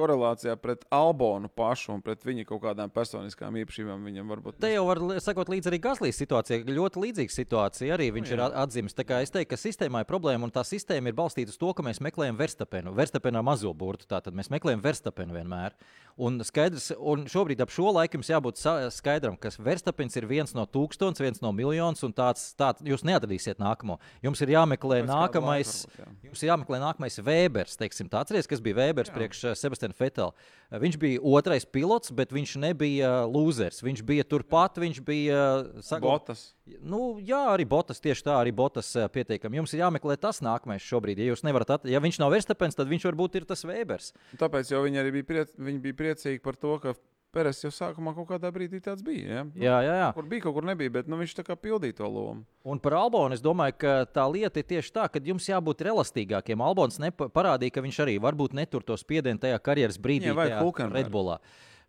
[0.00, 4.08] korelācijā pret Albonu pašu un pret viņa kaut kādām personiskām īpašībām.
[4.08, 6.64] Viņam varbūt Te jau var sakot līdzi arī Gazlīs situācija.
[6.66, 8.96] Ļoti līdzīga situācija arī viņš ir atzīmis.
[8.96, 11.72] Tā kā es teiktu, ka sistēmā ir problēma un tā sistēma ir balstīta uz to,
[11.76, 12.94] ka mēs meklējam Verstapenu.
[12.96, 15.76] Verstapenā mazo burtu, tātad mēs meklējam Verstapenu vienmēr.
[16.20, 18.60] Un, skaidrs, un šobrīd ap šo laiku jums jābūt
[18.92, 23.60] skaidram, ka Verstapens ir viens no tūkstošiem, viens no miljonus, un tāds, tāds jūs neatradīsiet
[23.62, 23.96] nākamo.
[24.24, 25.70] Jums ir jāmeklē Pēc nākamais.
[25.86, 26.28] varbūt, jā.
[26.28, 27.78] Jums ir jāmeklē nākamais Vēbers.
[27.80, 30.34] Teiksim, tā atcerieties, kas bija Vēbers priekš uh, Sebastiana Fetela.
[30.34, 33.80] Uh, Viņš bija otrais pilots, bet viņš nebija uh, lūzers.
[33.82, 35.38] Viņš bija turpat, viņš bija.
[35.66, 36.44] Uh, sagla- Botas.
[36.78, 39.58] Nu, jā, arī Botas tieši tā, arī Botas pietiekami.
[39.58, 41.18] Jums ir jāmeklē tas nākamais šobrīd.
[41.18, 41.88] Ja, at...
[41.90, 44.12] ja viņš nav Verstapens, tad viņš varbūt ir tas Vēbers.
[44.38, 46.94] Tāpēc viņi arī bija, priec, viņi bija priecīgi par to, ka
[47.30, 49.26] Peres jau sākumā kaut kādā brīdī tāds bija.
[49.28, 49.42] Ja?
[49.46, 50.08] Nu, Jā, jā, jā.
[50.16, 52.42] Kur bija, kaut kur nebija, bet nu, viņš tā kā pildīja to lomu.
[52.66, 56.64] Un par Albonu es domāju, ka tā lieta ir tieši tā, ka jums jābūt elastīgākiem.
[56.66, 60.98] Albons parādīja, ka viņš arī varbūt netur to spiedienu tajā karjeras brīdī, Hulkenbergu.
[60.98, 61.38] Redbullā.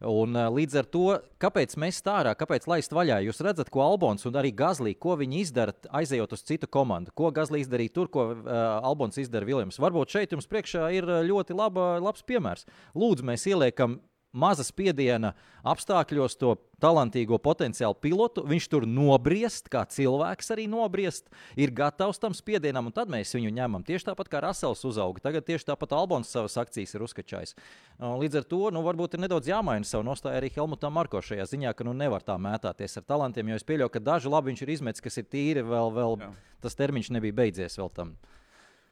[0.01, 1.07] Un, līdz ar to,
[1.41, 3.19] kāpēc mēs tā ārā, kāpēc laist vaļā?
[3.27, 7.13] Jūs redzat, ko Albons un arī Gazlī, ko viņi izdara, aizejot uz citu komandu.
[7.13, 9.77] Ko Gazlī izdarīja tur, ko uh, Albons izdara Viljams.
[9.81, 12.65] Varbūt šeit jums priekšā ir ļoti laba, labs piemērs.
[12.97, 13.99] Lūdzu, mēs ieliekam
[14.31, 15.33] maza spiediena
[15.67, 18.43] apstākļos to talantīgo potenciālu pilotu.
[18.47, 21.29] Viņš tur nobriest, kā cilvēks arī nobriest,
[21.59, 23.85] ir gatavs tam spiedienam, un tad mēs viņu ņemam.
[23.85, 25.21] Tieši tāpat kā Rasels uzauga.
[25.27, 27.55] Tagad tieši tāpat Albons savas akcijas ir uzkačājis.
[28.01, 31.75] Līdz ar to nu, varbūt ir nedaudz jāmaina savu nostāju arī Helmutam Marko šajā ziņā,
[31.77, 34.73] ka nu, nevar tā mētāties ar talantiem, jo es pieļauju, ka daži labi viņš ir
[34.77, 36.31] izmetis, kas ir tīri, vēl, vēl Jā.
[36.65, 38.15] tas termiņš nebija beidzies vēl tam.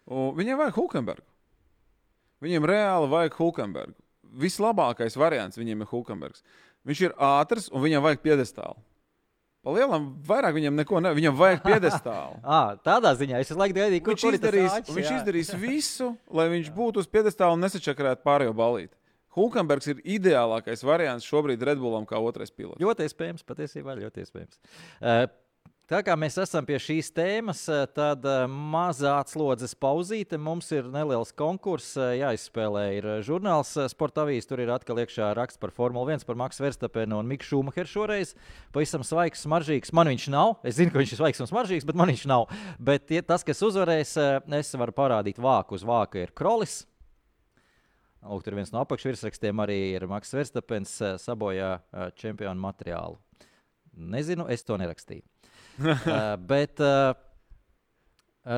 [0.10, 1.26] Viņiem vajag Hulkenbergu.
[2.44, 3.98] Viņiem reāli vajag Hulkenbergu.
[4.40, 6.44] Vislabākais variants viņiem ir Hulkenbergs.
[6.88, 8.80] Viņš ir ātrs un viņam vajag piedestālu.
[9.66, 11.12] Palielam, vairāk viņam neko ne.
[11.18, 12.38] Viņam vajag piedestālu.
[12.48, 16.72] À, tādā ziņā es laiku gaidīju, Viņš, kur izdarīs, āķis, viņš izdarīs visu, lai viņš
[16.78, 18.96] būtu uz piedestāla un nesačakarētu pārējo balīti.
[19.36, 22.80] Hulkenbergs ir ideālākais variants šobrīd Redbullam kā otrais pilots.
[22.82, 24.58] Ļoti iespējams, patiesībā ļoti iespējams.
[25.04, 25.28] Eh,
[25.90, 30.38] Tā kā mēs esam pie šīs tēmas, eh, tad eh, mazā atslodzes pauzīte.
[30.38, 32.84] Mums ir neliels konkurss, eh, jāizspēlē.
[33.00, 37.18] Ir žurnāls Sporta avīzes, tur ir atkal iekšā raksts par Formuli 1, par Maksu Verstapenu
[37.18, 38.36] un Miku Šumacheru šoreiz.
[38.72, 39.90] Pavisam svaigs, smaržīgs.
[39.98, 40.60] Man viņš nav.
[40.62, 42.46] Es zinu, ka viņš ir svaigs un smaržīgs, bet man viņš nav.
[42.78, 44.14] Bet tie, tas, kas uzvarēs,
[44.60, 45.74] es varu parādīt vāku.
[45.74, 46.84] Uz vāka ir Krolis.
[48.22, 50.94] Lūk, tur viens no apakšvirsrakstiem arī ir Maks Verstapens
[51.26, 51.80] sabojā
[52.14, 53.18] čempionu materiālu.
[53.98, 55.26] Nezinu, es to nerakstīju.
[55.82, 57.14] Uh, bet uh,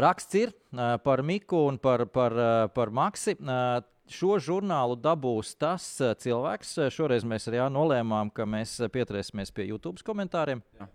[0.01, 3.38] raksts ir uh, par Miku un par, par, uh, par Maksi.
[3.39, 6.74] Uh, Šo žurnālu dabūs tas uh, cilvēks.
[6.82, 10.59] Uh, Šoreiz mēs arī jā, nolēmām, ka mēs uh, pieturēsimies pie YouTube komentāriem.
[10.80, 10.88] Jā.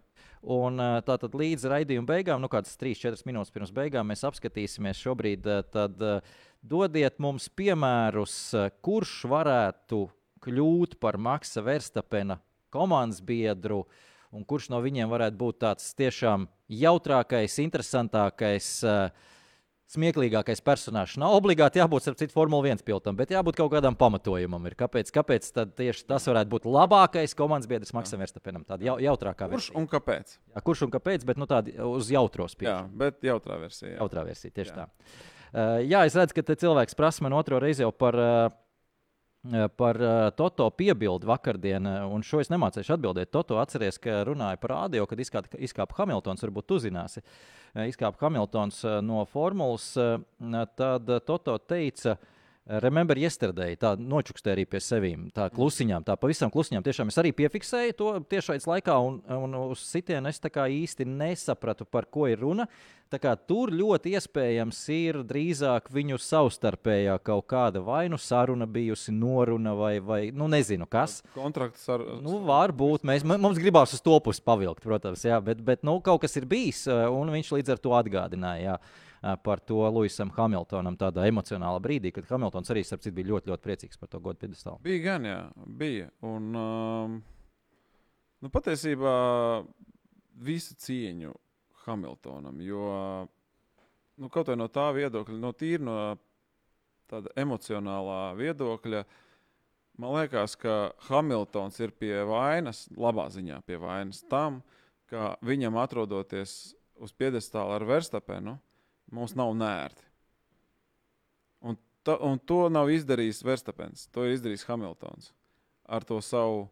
[0.53, 5.49] Un uh, tātad līdz raidījuma beigām, nu kādas 3-4 minūtes pirms beigām, mēs apskatīsimies šobrīd.
[5.49, 10.05] uh, Tad uh, dodiet mums piemērus, uh, kurš varētu
[10.45, 12.39] kļūt par Maksa Verstapena
[12.75, 13.85] komandas biedru.
[14.37, 19.33] Un kurš no viņiem varētu būt tāds tiešām jautrākais, interesantākais, uh,
[19.93, 21.15] smieklīgākais personāžs?
[21.21, 24.67] Nav obligāti jābūt starp citu Formule 1 pilotam, bet jābūt kaut kādam pamatojumam.
[24.67, 24.75] Ir.
[24.79, 28.67] Kāpēc, kāpēc tieši tas varētu būt labākais komandas biedrs Maksam Verstapenam?
[28.67, 29.79] Tāda jau, jautrākā Kurš versija.
[29.81, 30.35] un kāpēc?
[30.57, 32.93] Jā, kurš un kāpēc, bet nu, tāda uz jautro Jā, spēku.
[33.07, 33.95] bet jautrā versija.
[33.95, 33.99] Jā.
[34.03, 34.77] Jautrā versija, tieši Jā.
[34.77, 34.87] jā.
[34.91, 35.33] tā.
[35.57, 38.51] Uh, jā, es redzu, ka te cilvēks prasa man otro reizi jau par, uh,
[39.77, 43.33] par uh, Toto piebildi vakardien, uh, un šo es nemācīšu atbildēt.
[43.35, 47.23] Toto atceries, ka runāja par rādio, kad izkāpa, izkāpa Hamiltons, varbūt tu zināsi.
[47.23, 49.91] Uh, Izkāpa Hamiltons no formulas,
[50.79, 52.17] tad Toto teica,
[52.67, 56.83] Remember yesterday, tā nočukstē arī pie sevīm, tā klusiņām, tā pavisam klusiņām.
[56.83, 62.11] Tiešām es arī piefiksēju to tiešais laikā, un, un uz sitienu es īsti nesapratu, par
[62.11, 62.67] ko ir runa.
[63.47, 70.01] Tur ļoti iespējams ir drīzāk viņu savstarpējā kaut kāda vai nu saruna bijusi, noruna vai,
[70.03, 71.21] vai nu nezinu kas.
[71.37, 72.03] Kontrakts ar.
[72.19, 76.27] Nu, varbūt mēs, mums gribās uz to pusi pavilkt, protams, jā, bet, bet nu, kaut
[76.27, 79.06] kas ir bijis, eh, un viņš līdz ar to atgādināja jā, eh,
[79.43, 84.01] par to Luisam Hamiltonam tādā emocionālā brīdī, kad Hamiltons arī citu, bija ļoti, ļoti priecīgs
[84.01, 84.79] par to godu piedestālu.
[84.85, 86.11] Bija gan, jā, bija.
[86.27, 87.17] Un, um,
[88.45, 89.17] nu, patiesībā
[90.47, 91.35] visu cieņu
[91.87, 92.87] Hamiltonam, jo
[94.17, 95.99] nu, kaut vai no tā viedokļa, no tīri no
[97.11, 99.05] tāda emocionālā viedokļa,
[100.03, 104.63] man liekas, ka Hamiltons ir pie vainas, labā ziņā pie vainas tam,
[105.11, 108.57] ka viņam atrodoties uz piedestāla ar Verstapenu,
[109.13, 110.05] mums nav nērti.
[111.67, 115.33] Un, ta, un to nav izdarījis Verstapens, to ir izdarījis Hamiltons
[115.87, 116.67] ar to savu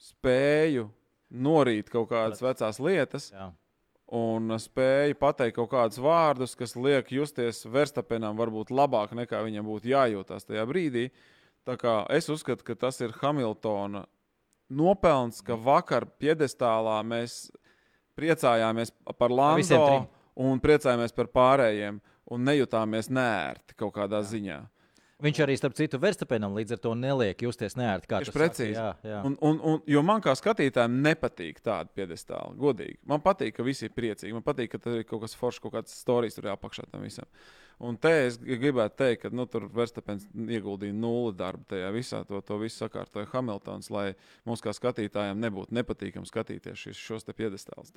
[0.00, 0.88] spēju
[1.30, 3.48] norīt kaut kādas vecās lietas Jā.
[4.14, 9.90] un spēju pateikt kaut kādus vārdus, kas liek justies Verstapenam varbūt labāk nekā viņam būtu
[9.90, 11.08] jājūtās tajā brīdī.
[11.66, 14.04] Tā kā es uzskatu, ka tas ir Hamiltona
[14.70, 17.48] nopelns, ka vakar piedestālā mēs
[18.18, 20.06] priecājāmies par Lando.
[20.36, 22.00] Un priecājāmies par pārējiem
[22.32, 24.30] un nejutāmies nērti kaut kādā Jā.
[24.32, 24.62] ziņā.
[25.24, 28.08] Viņš arī, starp citu, Verstapenam līdz ar to neliek justies neērti.
[28.10, 28.74] Tieši precīzi.
[28.76, 29.20] Jā, jā.
[29.24, 32.52] Un, un, un, jo man kā skatītājam nepatīk tāda piedestāla.
[32.60, 32.98] Godīgi.
[33.08, 34.34] Man patīk, ka visi ir priecīgi.
[34.36, 37.30] Man patīk, ka tur ir kaut kas foršs, kaut kāds stāstījis tur apakšā tam visam.
[37.88, 42.20] Un te es gribētu teikt, ka nu, tur Verstapens ieguldīja nulli darbu tajā visā.
[42.28, 44.10] To, to visu sakārtoja Hamiltons, lai
[44.44, 47.96] mums kā skatītājiem nebūtu nepatīkami skatīties šis, šos te piedestālus.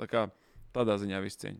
[0.76, 1.60] Tādā ziņā viss cieņa.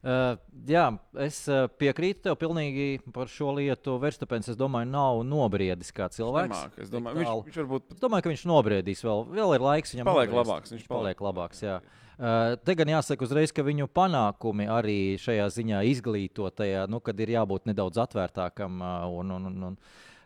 [0.00, 0.86] Uh, jā,
[1.20, 3.98] es uh, piekrītu tev pilnīgi par šo lietu.
[4.00, 6.54] Verstapens, es domāju, nav nobriedis kā cilvēks.
[6.54, 9.26] Nemāk, es domāju, viņš, viņš varbūt Es domāju, ka viņš nobriedīs vēl.
[9.36, 10.08] Vēl ir laiks viņam.
[10.08, 10.40] Paliek nobriest.
[10.40, 11.60] labāks, viņš paliek paliek labāks.
[11.66, 11.80] Jā.
[12.16, 17.36] Uh, te gan jāsaka uzreiz, ka viņu panākumi arī šajā ziņā izglītotajā, nu, kad ir
[17.36, 18.80] jābūt nedaudz atvērtākam.
[18.80, 19.78] Uh, un, un, un, un,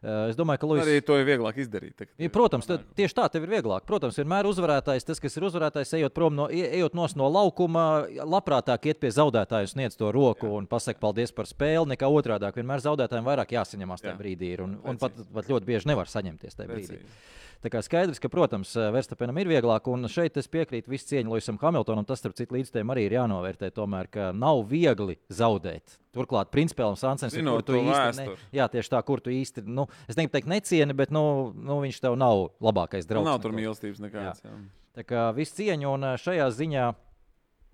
[0.04, 0.82] es domāju, ka Luis.
[0.84, 1.94] arī to ir vieglāk izdarīt.
[1.96, 3.86] Tagad, Ja, protams, tad, tieši tā tev ir vieglāk.
[3.88, 9.00] Protams, vienmēr uzvarētājs, tas, kas ir uzvarētājs, ejot prom no, ejot no laukuma, labprātāk iet
[9.00, 10.56] pie zaudētāja, sniedz to roku Jā.
[10.58, 12.50] un pasakot paldies par spēli, nekā otrādi.
[12.54, 14.20] Vienmēr zaudētājiem vairāk jāsaņemās tajā Jā.
[14.20, 17.00] brīdī, ir, un, un pat, pat ļoti bieži nevar saņemties tajā brīdī.
[17.00, 17.42] Precīzi.
[17.62, 21.58] Tā kā skaidrs, ka, protams, Verstapenam ir vieglāk, un šeit es piekrītu visu cieņu Luisam
[21.62, 22.06] Hamiltonam.
[22.08, 25.98] Tas, starp citu, līdz tam arī ir jānovērtē, tomēr, ka nav viegli zaudēt.
[26.14, 29.88] Turklāt, principālam Sansens Zinot kur tu īsti, ne, jā, tieši tā, kur tu īsti, nu,
[30.06, 31.24] es negribu teikt necieni, bet, nu,
[31.56, 33.26] nu viņš tev nav labākais draugs.
[33.26, 34.44] nav tur mīlestības nekādas.
[34.44, 34.52] jā.
[34.94, 36.84] Tā kā viss cieņa, un ā, šajā ziņā,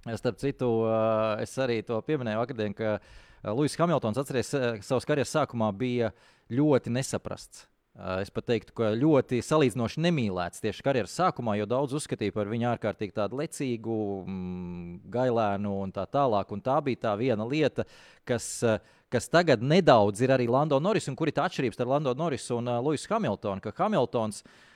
[0.08, 0.70] ā, starp citu,
[1.42, 2.96] es arī to pieminēju vakardien, ka
[3.52, 4.54] Luis Hamiltons, atceries,
[4.86, 6.14] savas karjeras sākumā bija
[6.52, 7.66] ļoti nesaprasts.
[7.98, 12.50] Ā, Es pat teiktu, ka ļoti salīdzinoši nemīlēts tieši karjeras sākumā, jo daudz uzskatīja par
[12.50, 16.54] viņu ārkārtīgi tādu lecīgu, mm, gailēnu un tā tālāk.
[16.54, 17.84] Un tā bija tā viena lieta,
[18.28, 18.78] kas, ā,
[19.10, 22.60] kas tagad nedaudz ir arī Lando Norris, un kur ir tā atšķirība starp Lando Norrisu
[22.60, 23.60] un uh, Luisu Hamiltonu.
[23.64, 24.69] Ka Hamiltons Uh,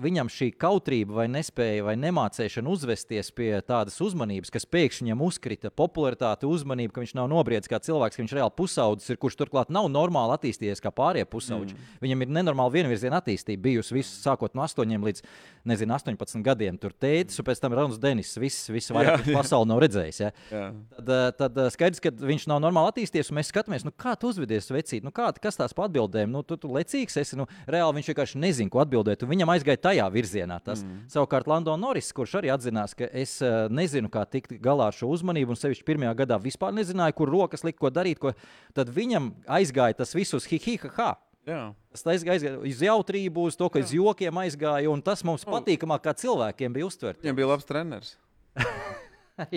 [0.00, 5.70] viņam šī kautrība, vai nespēja, vai nemācīšana uzvesties pie tādas uzmanības, kas pēkšņi viņam uzkrita,
[5.74, 9.72] popularitāte, uzmanība, ka viņš nav nobriedzis kā cilvēks, ka viņš reāli pusaudzis ir, kurš turklāt
[9.74, 11.74] nav normāli attīstījies kā pārējie pusauģi.
[11.74, 11.96] Mm.
[12.04, 15.24] Viņam ir nenormāla vienvirziena attīstība bijusi visu, sākot no 8 līdz
[15.68, 16.78] nezinu, 18 gadiem.
[16.80, 20.20] Tur tētis, un pēc tam Rauns Denis, viss, viss vairāk pasauli nav redzējis.
[20.22, 20.30] Ja?
[20.52, 20.64] Jā.
[20.96, 24.14] Tad, eh, tad eh, skaidrs, ka viņš nav normāli attīstījies, un mēs skatāmies, nu, kā
[24.20, 27.48] tu uzvedies vecīt, nu, kā, kas tās pa atbildēm, nu, tu, tu lecīgs esi, nu,
[27.70, 30.58] reāli viņš vienkārši nezina, ko atbildēt, un viņam aizgāja tajā virzienā.
[30.64, 30.82] Tas.
[30.84, 31.00] Mm.
[31.10, 35.10] Savukārt Lando Norris, kurš arī atzinās, ka es uh, nezinu, kā tikt galā ar šo
[35.10, 38.32] uzmanību, un sevišķi pirmajā gadā vispār nezināju, kur rokas likt, ko darīt, ko,
[38.76, 41.16] tad viņam aizgāja tas viss uz hi-hi-ha.
[41.48, 41.60] Jā.
[41.90, 46.12] Tas aizgāja uz jautrību, uz to, ka uz jokiem aizgāja, un tas mums patīkamāk kā
[46.14, 47.22] cilvēkiem bija uztvert.
[47.24, 48.16] Viņam bija labs treneris.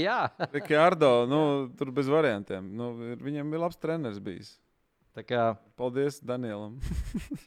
[0.06, 1.40] Jā, Rikārdo, nu,
[1.76, 2.70] tur bez variantiem.
[2.72, 4.54] Nu, ir- viņam bija labs treneris bijis.
[5.22, 5.44] Kā
[5.78, 6.80] Paldies Danielam.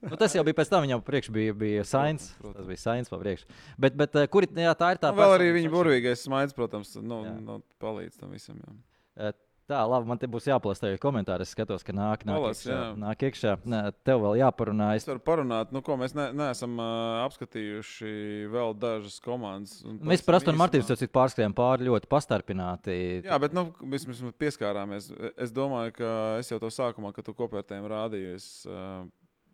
[0.07, 2.29] Nu, tas jau bija pēc tam, viņam priekš bija, bija Sainz.
[2.39, 2.61] Protams.
[2.61, 3.49] Tas bija Sainz pa priekšu.
[3.83, 6.55] Bet, bet eh, kur ir jā, tā ir tā Nu, vēl arī viņa burvīgais smaids,
[6.55, 8.62] protams, nu, nu, palīdz tam visam.
[8.62, 9.33] Jā.
[9.67, 11.43] Tā, labi, man te būs jāplasa tev komentāri.
[11.43, 12.77] Es skatos, ka nāk, nāk Palas, iekšā.
[12.77, 12.91] jā.
[13.03, 13.55] Nāk iekšā.
[13.67, 14.93] Nē, tev vēl jāparunā.
[14.95, 18.12] Es varu parunāt, nu, ko mēs ne, neesam uh, apskatījuši
[18.53, 19.81] vēl dažas komandas.
[19.83, 21.11] mēs par Astonu Martīnu īsumā.
[21.19, 22.97] pārskatījām pāri ļoti pastarpināti.
[23.27, 25.11] Jā, bet nu, mēs, mēs pieskārāmies.
[25.35, 29.03] Es domāju, ka es jau to sākumā, kad tu kopērtējumu rādīju, es uh,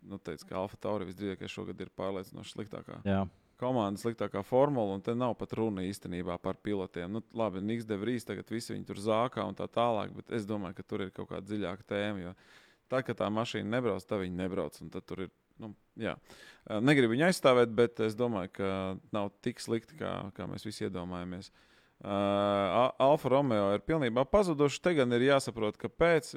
[0.05, 3.23] nu, teicu, ka Alfa Tauri visdrīzāk šogad ir pārliecinoši sliktākā Jā.
[3.63, 7.15] Komanda, sliktākā formula, un te nav pat runa īstenībā par pilotiem.
[7.15, 10.77] Nu, labi, Niks Devrīs tagad visi viņi tur zākā un tā tālāk, bet es domāju,
[10.77, 12.27] ka tur ir kaut kāda dziļāka tēma.
[12.27, 12.35] Jo
[12.91, 14.83] tad, kad tā mašīna nebrauc, tad viņi nebrauc.
[15.07, 16.15] tur ir, Nu, jā.
[16.81, 18.69] Negribu viņu aizstāvēt, bet es domāju, ka
[19.13, 21.51] nav tik slikti, kā, kā mēs visi iedomājamies.
[22.03, 24.81] Uh, Alfa Romeo ir pilnībā pazuduši.
[24.83, 26.33] Te gan ir jāsaprot, kāpēc.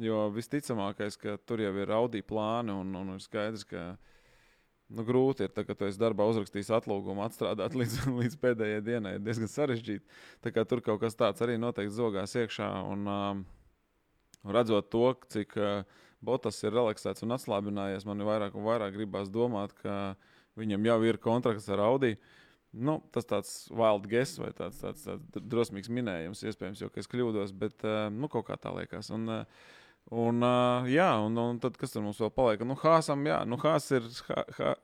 [0.00, 3.90] Jo visticamākais, ka tur jau ir Audi plāni un, un ir skaidrs, ka
[4.92, 9.16] nu, grūti ir, tā, ka tu esi darbā uzrakstījis atlūgumu, atstrādāt līdz, līdz pēdējai dienai.
[9.16, 10.04] Ir diezgan sarežģīti.
[10.44, 12.68] Tur kaut kas tāds arī noteikti zogās iekšā.
[12.92, 13.42] Un, um,
[14.52, 15.82] redzot to, cik uh,
[16.22, 20.14] Botas ir relaksēts un atslābinājies, man ir vairāk un vairāk gribās domāt, ka
[20.60, 22.14] viņam jau ir kontrakts ar Audi.
[22.72, 27.52] Nu, tas tāds wild guess vai tāds, tāds, tāds drosmīgs minējums, iespējams, jo es kļūdos,
[27.58, 29.10] bet uh, nu, kaut kā tā liekas.
[29.12, 29.72] Un, uh,
[30.10, 32.64] un, uh, jā, un, un tad, kas tur mums vēl paliek?
[32.66, 34.08] Nu, Hāsam, jā, nu, Hās ir.
[34.28, 34.74] Ha, ha,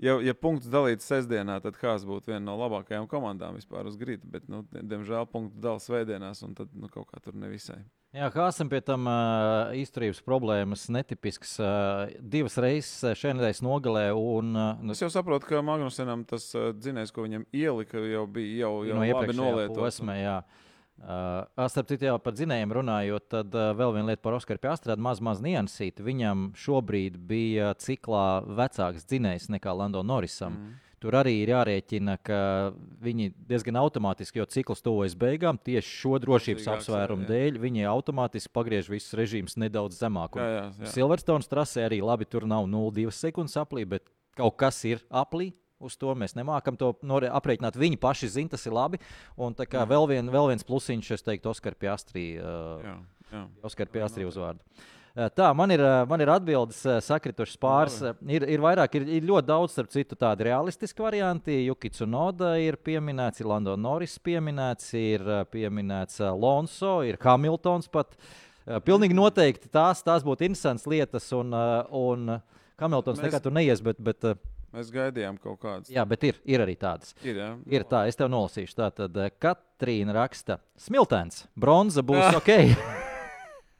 [0.00, 4.28] ja, ja punkts dalīts sestdienā, tad Hās būtu viena no labākajām komandām vispār uz grīdas,
[4.30, 7.82] bet, nu, diemžēl, punktu dalās svētdienās, un tad nu, kaut kā tur nevisai.
[8.10, 11.52] Jā, Hāzam pie tam uh, izturības problēmas, netipisks.
[11.62, 14.08] Uh, divas reizes šajā nedēļas nogalē.
[14.18, 18.64] Un, uh, Es jau saprotu, ka Magnusenam tas uh, dzinējs, ko viņam ielika, jau bija
[18.64, 19.36] jau, jau no labi
[20.18, 20.40] jā.
[21.00, 25.00] Uh, starp citu, jau par dzinējiem runājot, tad uh, vēl viena lieta par Oskaru Piastrādu,
[25.00, 26.02] maz, maz niansīt.
[26.04, 30.58] Viņam šobrīd bija ciklā vecāks dzinējs nekā Lando Norisam.
[30.58, 30.78] Mm.
[31.00, 32.38] Tur arī ir jārēķina, ka
[33.00, 38.90] viņi diezgan automātiski, jo cikls tuvojas beigām, tieši šo drošības apsvērumu dēļ, viņi automātiski pagriež
[38.92, 40.36] visus režīmus nedaudz zemāk.
[40.36, 40.92] Un Jā, jā, jā.
[40.98, 45.54] Silverstone trasē arī labi, tur nav 0,2 sekundes aplī, bet kaut kas ir aplī.
[45.80, 47.78] Uz to mēs nemākam to aprēķināt.
[47.80, 49.00] Viņi paši zina, tas ir labi.
[49.40, 52.34] Un tā kā vēl, vien, vēl viens plusiņš, es teiktu, Oskar Piastrī.
[52.36, 52.96] Uh, Jā,
[53.32, 53.44] jā.
[53.64, 54.60] Oskar Piastrī uzvārdu.
[54.60, 57.96] Uh, Tā, man ir, uh, man ir atbildes uh, sakritušas pāris.
[58.30, 61.50] Ir, ir vairāk, ir, ir ļoti daudz, starp citu, tādu realistisku variantu.
[61.56, 68.14] Jukits un Oda ir pieminēts, ir Lando Norris pieminēts, ir pieminēts Lonso, ir Hamiltons pat.
[68.86, 71.50] Pilnīgi noteikti tās, tās būtu interesantas lietas, un,
[71.90, 72.36] un
[72.78, 74.28] Hamiltons Mēs- nekad tur neies, bet, bet,
[74.70, 75.90] Mēs gaidījām kaut kādas.
[75.90, 77.14] jā, bet ir, ir arī tādas.
[77.26, 77.48] Ir, jā.
[77.74, 78.76] Ir tā, es tev nolasīšu.
[78.78, 82.52] Tā tad eh, Katrīna raksta, smiltens, bronza būs ok.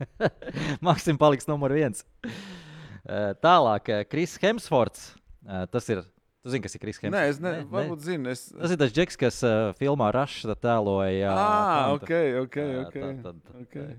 [0.87, 2.03] Maksim paliks numur viens.
[2.27, 5.13] Eh, Tālāk, Kris Hemsfords.
[5.47, 6.03] Eh, Tas ir.
[6.41, 7.15] Tu zini, kas ir Kris Hemsfords?
[7.15, 8.31] Nē, es ne, varbūt zinu.
[8.33, 8.47] Es...
[8.49, 9.43] Tas ir tas džeks, kas
[9.77, 11.35] filmā Rašs tēloja.
[11.37, 12.13] Ah, ok,
[12.47, 12.57] ok.
[12.65, 12.97] Jā, ok.
[12.97, 13.91] tā tad, okay.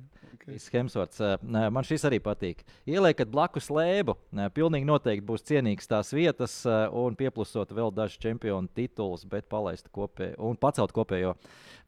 [0.42, 0.60] Okay.
[0.74, 1.22] Hemsvorts.
[1.44, 2.64] Man šis arī patīk.
[2.90, 4.16] Ieliekat blakus lēbu.
[4.56, 10.40] Pilnīgi noteikti būs cienīgs tās vietas un pieplusot vēl dažus čempionu titulus, bet palaist kopēju
[10.50, 11.36] un pacelt kopējo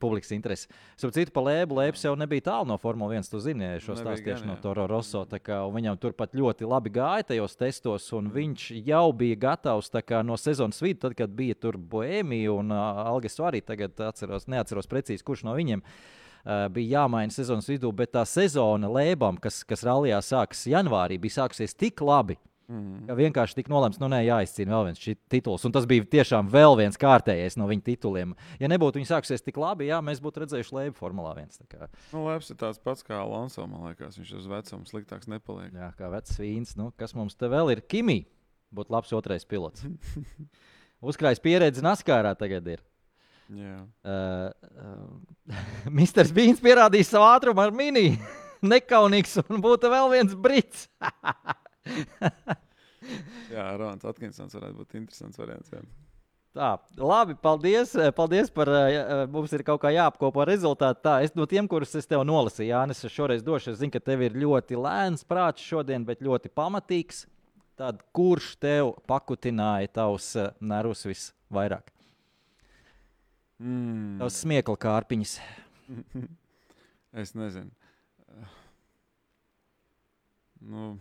[0.04, 0.70] publikas interesi.
[1.00, 3.30] Starp citu, pa lēbu lēpes jau nebija tālu no Formule 1.
[3.32, 4.58] Tu zini, šo stāstu tieši no.
[4.64, 5.24] Toro Rosso.
[5.44, 10.38] Kā, viņam turpat ļoti labi gāja tajos testos, un viņš jau bija gatavs kā, no
[10.40, 15.24] sezonas vidus, tad, kad bija tur Bohēmija un uh, Algas arī tagad atceros, neatceros precīzi,
[15.26, 15.84] kurš no viņiem.
[15.84, 21.44] Uh, bija jāmaina sezonas vidū, bet tā sezona lēbām, kas, kas rallija sākas janvārī, bija
[21.44, 23.04] sākusies tik labi, Mm.
[23.10, 25.66] ka vienkārši tika nolemts, nu, nē, jāizcīna vēl viens tituls.
[25.68, 28.32] Un tas bija tiešām vēl viens kārtējais no viņa tituliem.
[28.62, 31.60] Ja nebūtu viņi sākusies tik labi, jā, mēs būtu redzējuši lēbu Formulā 1.
[31.60, 31.90] tā kā.
[32.14, 33.68] Nu, Labs ir tāds pats kā Alonso.
[33.68, 35.76] Man liekas, viņš uz vecumu sliktāks nepaliek.
[35.76, 36.78] Jā, kā vecs vīns.
[36.80, 37.84] Nu, kas mums te vēl ir?
[37.84, 38.22] Kimī
[38.74, 39.84] būtu labs otrais pilots.
[41.12, 42.86] Uzkrājis pieredzi Naskārā tagad ir.
[43.52, 43.82] Jā.
[44.06, 45.58] Uh, uh,
[46.00, 48.16] Misters Bīns pierādīja savu ātrumu ar mini.
[48.64, 50.86] Nekaunīgs un būtu vēl viens brits.
[53.52, 55.68] Jā, Rāns Atkinsons varētu būt interesants variants.
[55.74, 55.82] Jā.
[56.54, 56.70] Tā,
[57.02, 57.96] labi, paldies.
[58.00, 58.70] eh, Paldies par.
[58.70, 61.02] eh, Mums ir kaut kā jāapkopo rezultāti.
[61.04, 63.72] Tā, es no tiem, kurus es tev nolasīju, Jānis, es šoreiz došu.
[63.74, 67.26] Es zinu, ka tev ir ļoti lēns prāts šodien, bet ļoti pamatīgs.
[67.76, 71.90] Tad kurš tev pakutināja tavus eh, nervus visvairāk?
[73.62, 74.18] Mm.
[74.22, 75.38] Tavs smiekla kārpiņas.
[77.14, 77.70] Es nezinu.
[80.66, 80.96] Nu,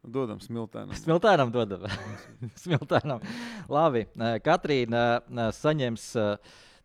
[0.00, 0.96] dodam smiltēnam.
[0.96, 1.84] Smiltēnam dodam.
[2.62, 3.20] Smiltēnam.
[3.68, 4.06] Labi,
[4.46, 5.04] Katrīna
[5.58, 6.06] saņems.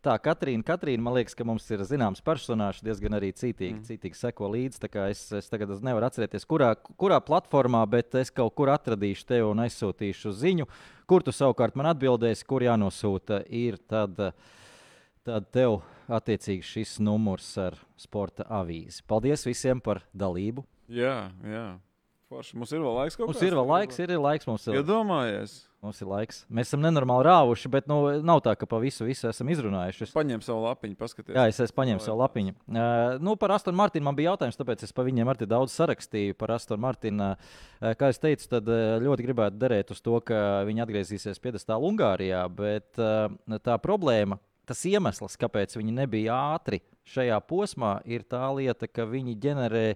[0.04, 3.86] Tā, Katrīna, Katrīna, man liekas, ka mums ir zināms personāžs, diezgan arī cītīgi, mm.
[3.88, 4.90] cītīgi seko līdzi.
[5.08, 9.64] Es, es tagad nevaru atcerēties, kurā, kurā platformā, bet es kaut kur atradīšu tevi un
[9.64, 10.68] aizsūtīšu ziņu.
[11.10, 14.20] Kur tu savukārt man atbildēsi, kur jānosūta, ir tad,
[15.26, 19.02] tad tev attiecīgi šis numurs ar sporta avīzi.
[19.10, 20.64] Paldies visiem par dalību.
[20.92, 21.66] Jā, jā.
[22.26, 22.56] Forši.
[22.58, 23.46] Mums ir vēl laiks kaut Mums kāds?
[23.46, 24.80] ir vēl laiks, ir, ir laiks mums ir.
[24.80, 25.52] Iedomājies.
[25.86, 26.40] Mums ir laiks.
[26.50, 30.08] Mēs esam nenormāli rāvuši, bet nu, nav tā, ka pa visu, visu esam izrunājuši.
[30.08, 31.36] Es, Paņem savu lapiņu, paskaties.
[31.38, 32.56] jā, es, es paņēmu savu lapiņu.
[32.66, 36.34] Uh, nu, par Astonu Martinu man bija jautājums, tāpēc es pa viņiem arī daudz sarakstīju.
[36.40, 40.64] Par Astonu Martinu, uh, kā jau teicu, tad uh, ļoti gribētu derēt uz to, ka
[40.66, 42.42] viņi atgriezīsies piedestālā Ungārijā.
[42.50, 43.30] Bet uh,
[43.62, 49.38] tā problēma, tas iemesls, kāpēc viņi nebija ātri šajā posmā, ir tā lieta, ka viņi
[49.42, 49.88] ģenerē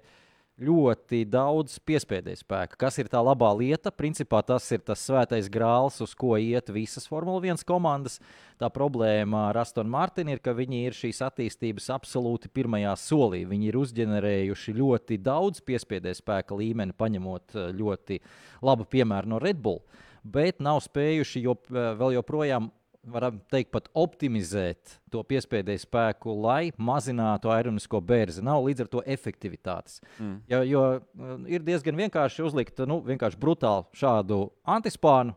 [0.61, 2.77] ļoti daudz piespiedu spēka.
[2.81, 3.93] Kas ir tā labā lieta?
[3.95, 8.19] Principā tas ir tas svētais grāls, uz ko iet visas Formule 1 komandas.
[8.61, 13.47] Tā problēma ar Astonu Martinu ir, ka viņi ir šīs attīstības absolūti pirmajā solī.
[13.49, 18.21] Viņi ir uzģenerējuši ļoti daudz piespiedu spēka līmeni, paņemot eh, ļoti
[18.67, 19.81] labu piemēru no Red Bull,
[20.25, 22.69] bet nav spējuši jo, eh, vēl joprojām
[23.09, 28.45] varam teikt, pat optimizēt to piespiedu spēku, lai mazinātu aeronisko bērzi.
[28.45, 30.01] Nav līdz ar to efektivitātes.
[30.19, 30.41] Mm.
[30.51, 35.37] Jo, jo uh, ir diezgan vienkārši uzlikt nu, vienkārši brutālu šādu antispānu.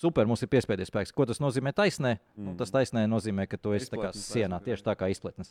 [0.00, 1.10] Super, mums ir piespiedu spēks.
[1.12, 2.14] Ko tas nozīmē taisnē?
[2.36, 2.44] Mm.
[2.46, 3.90] Nu, tas taisnē nozīmē, ka tu esi
[4.22, 5.50] sienā, tieši tā kā izpletnes.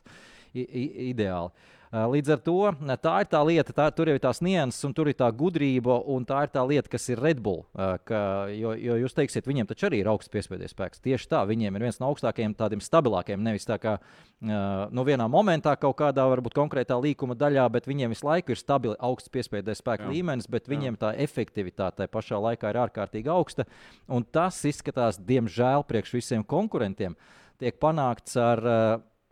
[0.55, 1.51] I, i, ideāli.
[1.51, 4.91] Uh, Līdz ar to uh, tā ir tā lieta, tā, tur ir tās nianses, un
[4.93, 7.63] tur ir tā gudrība, un tā ir tā lieta, kas ir Red Bull.
[7.73, 11.01] uh, Ka, jo, jo jūs teiksiet, viņiem taču arī ir augsts piespiedu spēks.
[11.01, 13.41] Tieši tā, viņiem ir viens no augstākajiem, tādiem stabilākiem.
[13.41, 14.53] Nevis tā kā uh,
[14.93, 18.97] nu, vienā momentā, kaut kādā varbūt konkrētā līkuma daļā, bet viņiem visu laiku ir stabili
[19.01, 20.13] augsts piespiedu spēka Jā.
[20.13, 20.75] līmenis, bet Jā.
[20.75, 23.65] viņiem tā efektivitāte pašā laikā ir ārkārtīgi augsta.
[24.05, 27.17] Un tas izskatās, diemžēl, priekš visiem konkurentiem,
[27.57, 28.89] tiek panākts ar uh,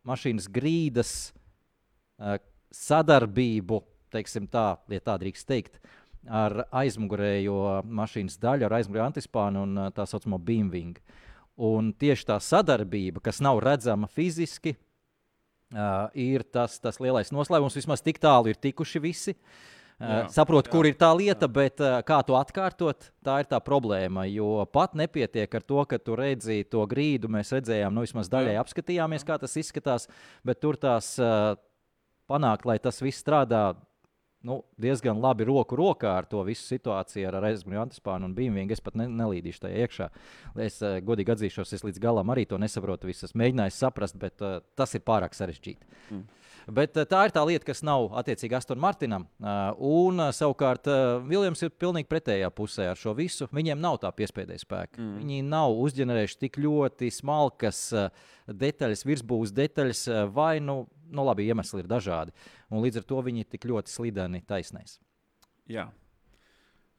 [0.10, 1.18] mašīnas grīdas
[2.74, 3.82] sadarbību,
[4.14, 5.80] teiksim tā, ja tā drīkst teikt,
[6.28, 11.00] ar aizmugurējo mašīnas daļu, ar aizmugurējo antispānu un uh, tā saucamo beamwing.
[11.58, 14.76] Un tieši tā sadarbība, kas nav redzama fiziski,
[15.74, 17.80] uh, ir tas, tas lielais noslēpums.
[17.80, 19.36] Vismaz tik tālu ir tikuši visi.
[19.98, 21.54] Uh, saprotu, kur ir tā lieta, jā.
[21.56, 24.28] bet uh, kā to atkārtot, tā ir tā problēma.
[24.30, 27.32] Jo pat nepietiek ar to, ka tu redzi to grīdu.
[27.34, 30.06] Mēs redzējām, nu, vismaz daļai apskatījāmies, kā tas izskatās,
[30.46, 31.56] bet tur tās uh,
[32.30, 33.76] panākt, lai tas viss strādā
[34.48, 38.76] nu, diezgan labi roku rokā ar to visu situāciju, ar aizmugurēju antispānu un bīmvīgu.
[38.76, 40.10] Es pat ne, nelīdīšu tajā iekšā.
[40.68, 43.10] Es uh, godīgi atzīšos, es līdz galam arī to nesaprotu.
[43.10, 43.26] Visu.
[43.28, 45.90] Es mēģināju saprast, bet uh, tas ir pārāk sarežģīti.
[46.12, 46.26] Mm.
[46.68, 49.28] Bet uh, tā ir tā lieta, kas nav attiecīgi Aston Martinam.
[49.40, 50.90] Uh, un uh, savukārt
[51.28, 53.48] Viljams ir pilnīgi pretējā pusē ar šo visu.
[53.56, 55.00] Viņiem nav tā piespēdēja spēka.
[55.00, 55.14] Mm.
[55.22, 57.82] Viņi nav uzģenerējuši tik ļoti smalkas
[58.48, 60.04] detaļas, virsbūves detaļas,
[60.36, 62.34] vai nu nu, labi, iemesli ir dažādi.
[62.72, 64.98] Un līdz ar to viņi ir tik ļoti slideni taisnēs.
[65.72, 65.88] Jā,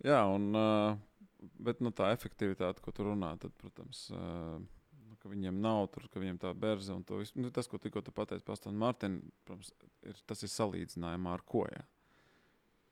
[0.04, 4.60] Jā un, uh, bet nu, tā efektivitāte, ko tu runā, tad, protams, uh,
[5.28, 8.14] ka viņiem nav tur, ka viņiem tā berza un visu, nu, tas, ko tikko tu
[8.14, 9.70] pateici par Astonu Martinu, protams,
[10.08, 11.66] ir, tas ir salīdzinājumā ar ko.
[11.68, 11.84] Jā.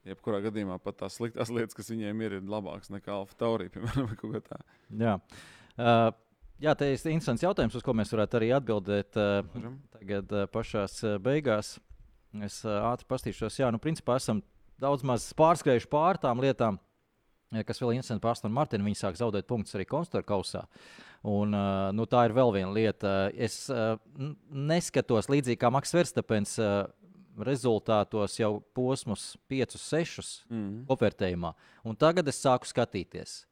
[0.07, 4.13] Jebkurā gadījumā pat tās sliktās lietas, kas viņiem ir, ir labākas nekā Alfa Taurī, piemēram,
[4.21, 4.61] kaut kā tā.
[5.01, 5.19] Jā.
[5.77, 6.13] Uh,
[6.57, 10.87] Jā, tas ir interesants jautājums, uz ko mēs varētu arī atbildēt uh, tagad uh, pašā
[10.89, 11.75] uh, beigās.
[12.47, 14.41] Es uh, ātri pastīšos, jā, nu, principā esam
[14.81, 16.79] daudz maz pārskrējuši pār tām lietām,
[17.65, 18.87] kas vēl interesanti par Astonu Martinu.
[18.89, 20.67] Viņi sāk zaudēt punktus arī konstruktoru kausā.
[21.27, 23.17] Un, uh, nu, tā ir vēl viena lieta.
[23.33, 23.97] Es uh,
[24.51, 26.59] neskatos līdzīgi kā Maks Verstapens.
[26.61, 26.85] Uh,
[27.37, 30.85] rezultātos jau posmus 5, 6 mm.
[30.89, 31.53] kopvērtējumā.
[31.85, 33.43] Un tagad es sāku skatīties.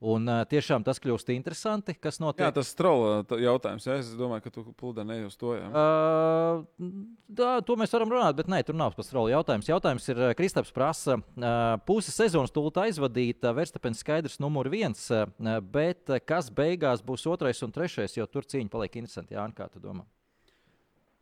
[0.00, 2.46] Un tiešām tas kļūst interesanti, kas notiek.
[2.46, 3.84] Jā, tas trola jautājums.
[3.84, 3.98] Jā.
[4.00, 5.52] Es domāju, ka tu plūdā ne uz to.
[5.58, 5.66] Jā.
[5.68, 6.86] Uh,
[7.36, 9.68] tā, to mēs varam runāt, bet nē, tur nav tas trola jautājums.
[9.68, 15.28] Jautājums ir, Kristaps prasa, uh, pusi sezonas tūlīt aizvadīta, Verstapens skaidrs numur viens, uh,
[15.60, 19.36] bet kas beigās būs otrais un trešais, jo tur cīņa paliek interesanti.
[19.36, 20.06] Jā, kā tu domā?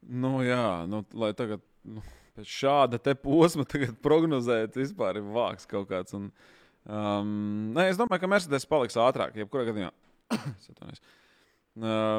[0.06, 2.04] Nu jā, nu, lai tagad nu,
[2.38, 3.66] pēc šāda te posma
[4.06, 6.14] prognozēt, vispār ir vāks kaut kāds.
[6.14, 6.54] Un, uh,
[6.88, 9.36] Um, nē, es domāju, ka Mercedes paliks ātrāk.
[9.36, 9.90] Jebkurā gadījumā
[10.32, 10.96] uh,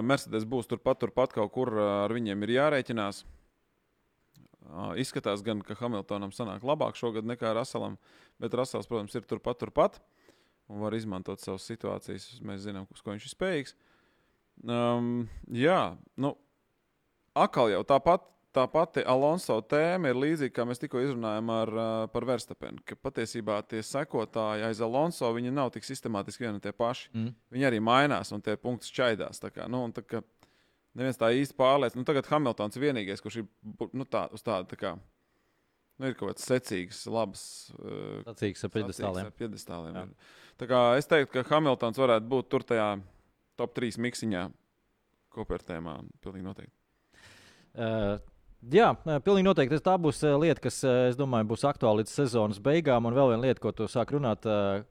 [0.06, 3.24] Mercedes būs turpat, turpat kaut kur uh, ar viņiem ir jārēķinās.
[4.70, 7.98] Uh, izskatās, gan, ka Hamiltonam sanāk labāk šogad nekā Raselam,
[8.38, 9.98] bet Rasels, protams, ir turpat, turpat
[10.70, 12.28] un var izmantot savas situācijas.
[12.46, 13.74] Mēs zinām, uz ko viņš ir spējīgs.
[14.70, 16.36] Um, jā, nu,
[17.34, 21.72] atkal jau tāpat tā pati Alonso tēma ir līdzīga, kā mēs tikko izrunājām ar,
[22.14, 22.82] par Verstapenu.
[22.88, 27.10] Ka patiesībā tie sekotāji aiz Alonso nav tik sistemātiski vieni un tie paši.
[27.14, 27.36] Mm.
[27.54, 29.42] Viņi arī mainās un tie punkti šķaidās.
[29.44, 30.24] Tā kā, nu, tā kā
[30.98, 32.02] neviens tā īsti pārliecināts.
[32.02, 33.48] Nu, tagad Hamiltons ir vienīgais, kurš ir
[33.94, 34.70] nu, tā, uz tādu.
[34.74, 34.98] Tā kā,
[36.00, 37.42] Nu, ir kaut kāds secīgs, labs.
[38.24, 39.32] Sacīgs ar piedestāliem.
[39.36, 40.14] piedestāliem
[40.60, 42.88] tā kā es teiktu, ka Hamiltons varētu būt tur tajā
[43.60, 44.46] top 3 miksiņā
[45.36, 45.98] kopērtējumā.
[46.24, 46.76] Pilnīgi noteikti.
[47.76, 48.16] Uh,
[48.60, 48.90] Jā,
[49.24, 49.78] pilnīgi noteikti.
[49.80, 53.06] Tā būs lieta, kas, es domāju, būs aktuāla līdz sezonas beigām.
[53.08, 54.44] Un vēl viena lieta, ko tu sāk runāt,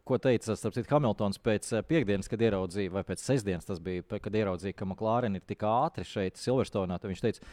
[0.09, 4.73] ko teica citu, Hamiltons pēc piekdienas, kad ieraudzīja, vai pēc sestdienas tas bija, kad ieraudzīja,
[4.73, 6.97] ka McLaren ir tik ātri šeit, Silverstonā.
[7.03, 7.45] Viņš teica,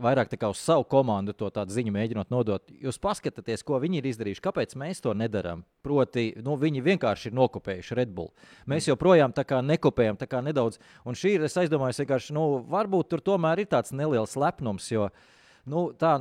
[0.00, 2.72] vairāk uz savu komandu to ziņu mēģinot nodot.
[2.80, 5.66] Jūs paskatieties, ko viņi ir izdarījuši, kāpēc mēs to nedarām.
[5.84, 8.32] Proti, nu, viņi vienkārši ir nokopējuši Red Bull.
[8.64, 10.80] Mēs joprojām tā kā nekopējam, tā kā nedaudz.
[11.04, 14.88] Un šī ir, es aizdomājos, vienkārši, nu, varbūt tur tomēr ir tāds neliels lepnums.
[14.88, 15.36] Jo, uh,
[15.68, 16.14] nu, tā,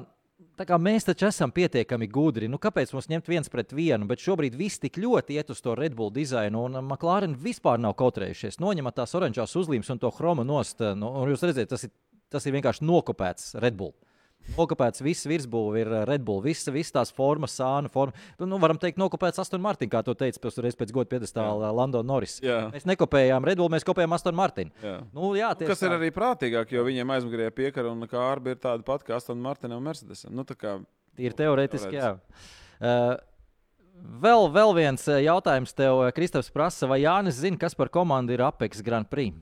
[0.60, 4.08] tā kā mēs taču esam pietiekami gudri, nu, kāpēc mums ņemt viens pret vienu?
[4.10, 7.96] Bet šobrīd viss tik ļoti iet uz to Red Bull dizainu, un McLaren vispār nav
[8.00, 8.60] kautrējušies.
[8.64, 10.84] Noņemat tās oranžās uzlīmes un to chromu nost.
[11.00, 11.96] Nu, un jūs redzat, tas ir,
[12.32, 13.96] tas ir vienkārši nokopēts Red Bull.
[14.56, 18.16] Nokopēts viss virsbūve ir eh, Red Bull, visas vis tās formas, sāna forma.
[18.42, 22.40] Nu, varam teikt, nokopēts Aston Martin, kā to teica pēc, pēc godu piedestāla Lando Norris.
[22.44, 22.64] Jā.
[22.74, 24.74] Mēs nekopējām Red Bull, mēs kopējām Aston Martin.
[24.84, 24.98] Jā.
[25.16, 25.90] Nu, jā, Kas tā.
[25.90, 29.42] ir arī prātīgāk, jo viņiem aizmugurē piekara un kā arbi ir tāda pati kā Aston
[29.44, 30.26] Martin un Mercedes.
[30.34, 30.80] Nu, kā,
[31.20, 32.16] ir teorētiski, jā.
[32.80, 33.18] Uh,
[34.00, 38.44] Vēl, vēl viens eh, jautājums tev, Kristofers, prasa, vai Jānis zina, kas par komandu ir
[38.46, 39.36] Apex Grand Prix?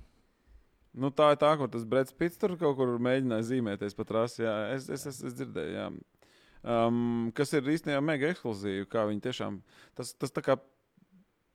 [0.98, 4.42] Nu, tā ir tā, kur tas Brits Pits tur kaut kur mēģināja zīmēties pa trasi.
[4.46, 5.90] Jā, es, es, es, es dzirdēju, jā.
[6.68, 8.88] Um, kas ir īstenībā mega ekskluzīvi.
[8.90, 9.60] Kā viņi tiešām
[9.98, 10.58] tas, tas tā kā,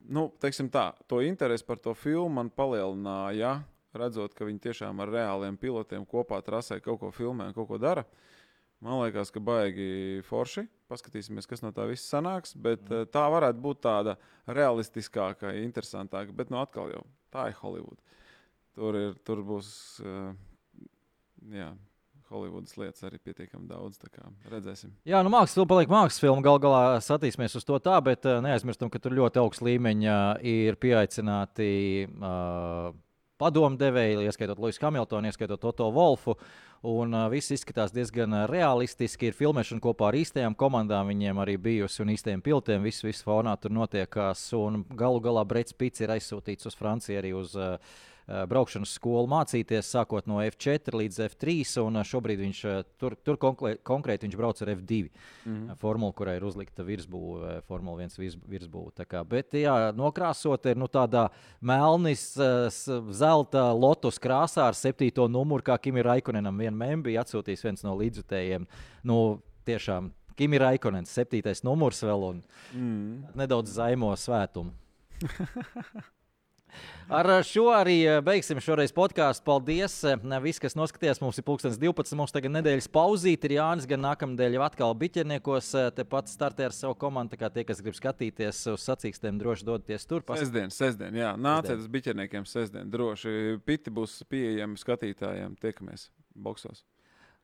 [0.07, 3.59] nu, teiksim tā, to interesi par to filmu man palielināja.
[3.99, 7.81] Redzot, ka viņi tiešām ar reāliem pilotiem kopā trasē kaut ko filmē un kaut ko
[7.83, 8.07] dara.
[8.83, 10.65] Man liekas, ka baigi forši.
[10.91, 12.57] Paskatīsimies, kas no tā viss sanāks.
[12.59, 13.11] Bet mm.
[13.15, 14.17] tā varētu būt tāda
[14.49, 16.35] realistiskāka, interesantāka.
[16.35, 18.01] Bet nu, atkal jau tā ir Holivuda.
[18.73, 19.69] Tur, ir, tur būs
[20.01, 20.31] uh,
[21.53, 21.73] jā,
[22.33, 24.01] Holivudas lietas arī pietiekami daudz.
[24.49, 24.95] Redzēsim.
[25.05, 26.45] Jā, nu mākslas filma paliek mākslas filma.
[26.45, 30.19] Galu galā skatīsimies uz to tā, bet uh, neaizmirstam, ka tur ļoti augsts līmeņa
[30.49, 31.73] ir pieaicināti
[32.09, 32.95] uh,
[33.43, 36.39] padomdevēji, ieskaitot Luisu Hamiltonu, ieskaitot Toto Wolfu.
[36.89, 39.29] Un uh, viss izskatās diezgan realistiski.
[39.29, 42.89] Ir filmēšana kopā ar īstajām komandām, viņiem arī bijusi un īstajiem piltiem.
[42.89, 44.47] Viss, viss fonā tur notiekās.
[44.57, 47.77] Un galu galā Brits Pits ir aizsūtīts uz Franciju arī uz uh,
[48.27, 51.57] braukšanas skolu mācīties, sākot no F4 līdz F3.
[51.83, 55.01] Un uh, šobrīd viņš uh, tur, tur konkrē, konkrēti viņš brauc ar F2
[55.43, 55.53] Mhm.
[55.53, 55.77] mm.
[55.81, 59.25] formulu, kurai ir uzlikta virsbūve, Formula 1 virs, virsbūve.
[59.29, 61.27] Bet, jā, nokrāsot ir nu, tādā
[61.61, 62.29] melnis,
[63.11, 66.59] zelta lotus krāsā ar septīto numuru, kā Kim ir Raikonenam.
[66.63, 68.67] Vienmēr bija atsūtījis viens no līdzjutējiem.
[69.05, 72.43] Nu, tiešām Kim ir Raikonens, septītais numurs vēl un
[72.73, 73.27] Mm.
[73.37, 74.73] nedaudz zaimo svētumu.
[77.13, 79.45] Ar šo arī eh, beigsim šoreiz podkāstu.
[79.45, 79.99] Paldies!
[80.45, 82.17] Viss, kas noskatījās, mums ir pulkstenis 12.
[82.17, 83.45] Mums tagad nedēļas pauzīt.
[83.45, 85.69] Ir Jānis, gan nākamnedēļ atkal biķerniekos.
[85.77, 87.35] eh, Tepat startē ar savu komandu.
[87.35, 90.25] Tā kā tie, kas grib skatīties uz sacīkstiem, droši dodaties tur.
[90.25, 90.41] Pas...
[90.41, 92.89] Sestdien, sestdien, jā, nāciet uz biķerniekiem sestdien.
[92.89, 95.61] Droši piti būs pieejami skatītājiem.
[95.61, 96.87] Tiekamies boxos.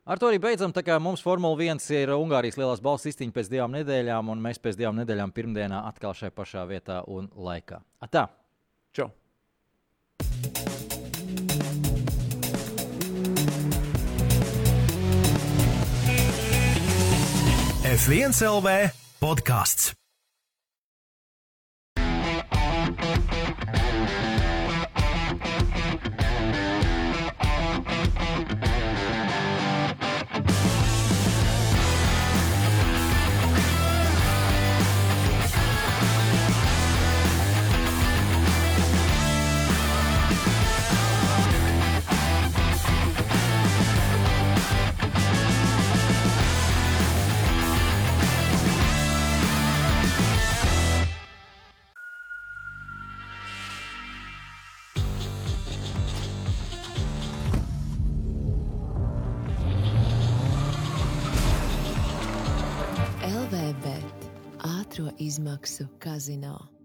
[0.09, 0.73] Ar to arī beidzam.
[1.05, 4.97] Mums Formula 1 ir Ungārijas lielās balss izcīņa pēc divām nedēļām, un mēs pēc divām
[5.03, 7.85] nedēļām pirmdienā atkal šai pašā vietā un laikā.
[8.01, 8.31] Atā!
[8.99, 9.13] Čau!
[17.87, 18.69] F1 LV
[19.23, 19.95] podkāsts.
[65.39, 66.78] LVB ātrā izmaksu kazino.